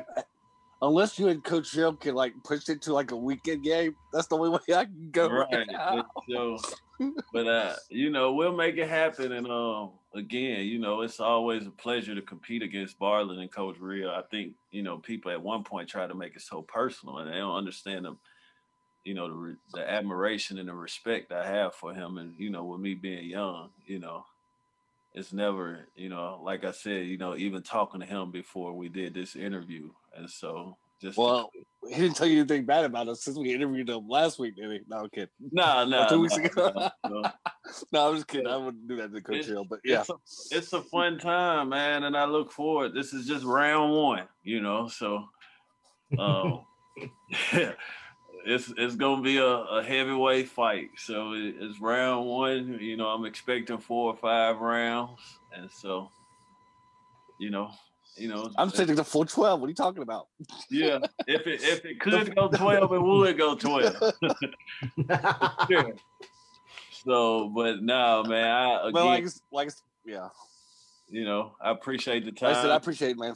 [0.81, 4.27] unless you and Coach Jim can like push it to like a weekend game, that's
[4.27, 5.29] the only way I can go.
[5.29, 5.67] Right.
[5.73, 6.57] right so,
[7.33, 9.31] but uh, you know, we'll make it happen.
[9.31, 13.77] And um, again, you know, it's always a pleasure to compete against Bartlett and Coach
[13.79, 14.09] Real.
[14.09, 17.31] I think you know people at one point try to make it so personal, and
[17.31, 18.19] they don't understand them.
[19.09, 22.63] You know the the admiration and the respect I have for him, and you know,
[22.63, 24.23] with me being young, you know,
[25.15, 28.87] it's never, you know, like I said, you know, even talking to him before we
[28.87, 33.07] did this interview, and so just well, to, he didn't tell you anything bad about
[33.07, 34.81] us since we interviewed him last week, did he?
[34.87, 35.29] No, I'm kidding.
[35.51, 36.71] No, no, two weeks ago.
[36.75, 37.31] No, no.
[37.91, 38.45] no, I'm just kidding.
[38.45, 41.69] I wouldn't do that to Coach Hill, but yeah, it's a, it's a fun time,
[41.69, 42.93] man, and I look forward.
[42.93, 45.25] This is just round one, you know, so.
[46.19, 46.61] Um,
[48.45, 50.89] it's it's gonna be a, a heavyweight fight.
[50.97, 52.77] So it, it's round one.
[52.79, 55.19] You know, I'm expecting four or five rounds,
[55.53, 56.09] and so,
[57.39, 57.71] you know,
[58.15, 59.59] you know, I'm sitting the full twelve.
[59.59, 60.27] What are you talking about?
[60.69, 63.95] Yeah, if it if it could go twelve, it would go twelve.
[65.69, 65.93] sure.
[67.05, 68.45] So, but no, man.
[68.45, 69.71] I, again, but like, like,
[70.05, 70.27] yeah.
[71.07, 72.49] You know, I appreciate the time.
[72.49, 73.35] I said I appreciate it, man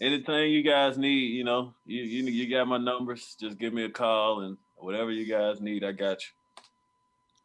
[0.00, 3.36] anything you guys need, you know, you you you got my numbers.
[3.40, 6.28] Just give me a call and whatever you guys need, I got you.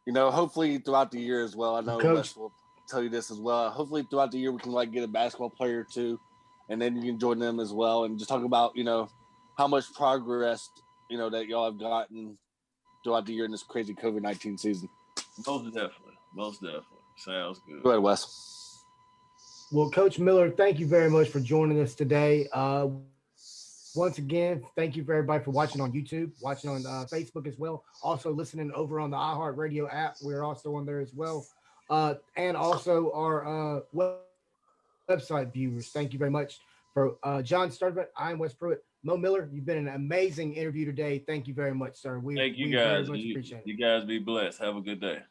[0.06, 1.76] You know, hopefully throughout the year as well.
[1.76, 2.52] I know Coach will
[2.90, 3.70] tell you this as well.
[3.70, 6.20] Hopefully throughout the year we can like get a basketball player or two,
[6.70, 9.10] and then you can join them as well and just talk about you know
[9.58, 10.70] how much progress
[11.10, 12.38] you know that y'all have gotten
[13.04, 14.90] throughout the year in this crazy COVID nineteen season.
[15.48, 16.84] Most definitely, most definitely.
[17.18, 17.84] Sounds good.
[17.84, 18.63] Go ahead, Wes.
[19.74, 22.48] Well, Coach Miller, thank you very much for joining us today.
[22.54, 22.90] Uh,
[23.96, 27.58] once again, thank you for everybody for watching on YouTube, watching on uh, Facebook as
[27.58, 27.84] well.
[28.04, 30.18] Also listening over on the iHeartRadio app.
[30.22, 31.48] We're also on there as well.
[31.90, 33.48] Uh, and also our
[33.78, 34.18] uh, web-
[35.10, 35.88] website viewers.
[35.88, 36.60] Thank you very much
[36.94, 38.10] for uh, John Sturdivant.
[38.16, 38.84] I'm Wes Pruitt.
[39.02, 41.18] Mo Miller, you've been an amazing interview today.
[41.18, 42.20] Thank you very much, sir.
[42.20, 43.10] We, thank you we guys.
[43.10, 44.60] you, you guys be blessed.
[44.60, 45.24] Have a good day.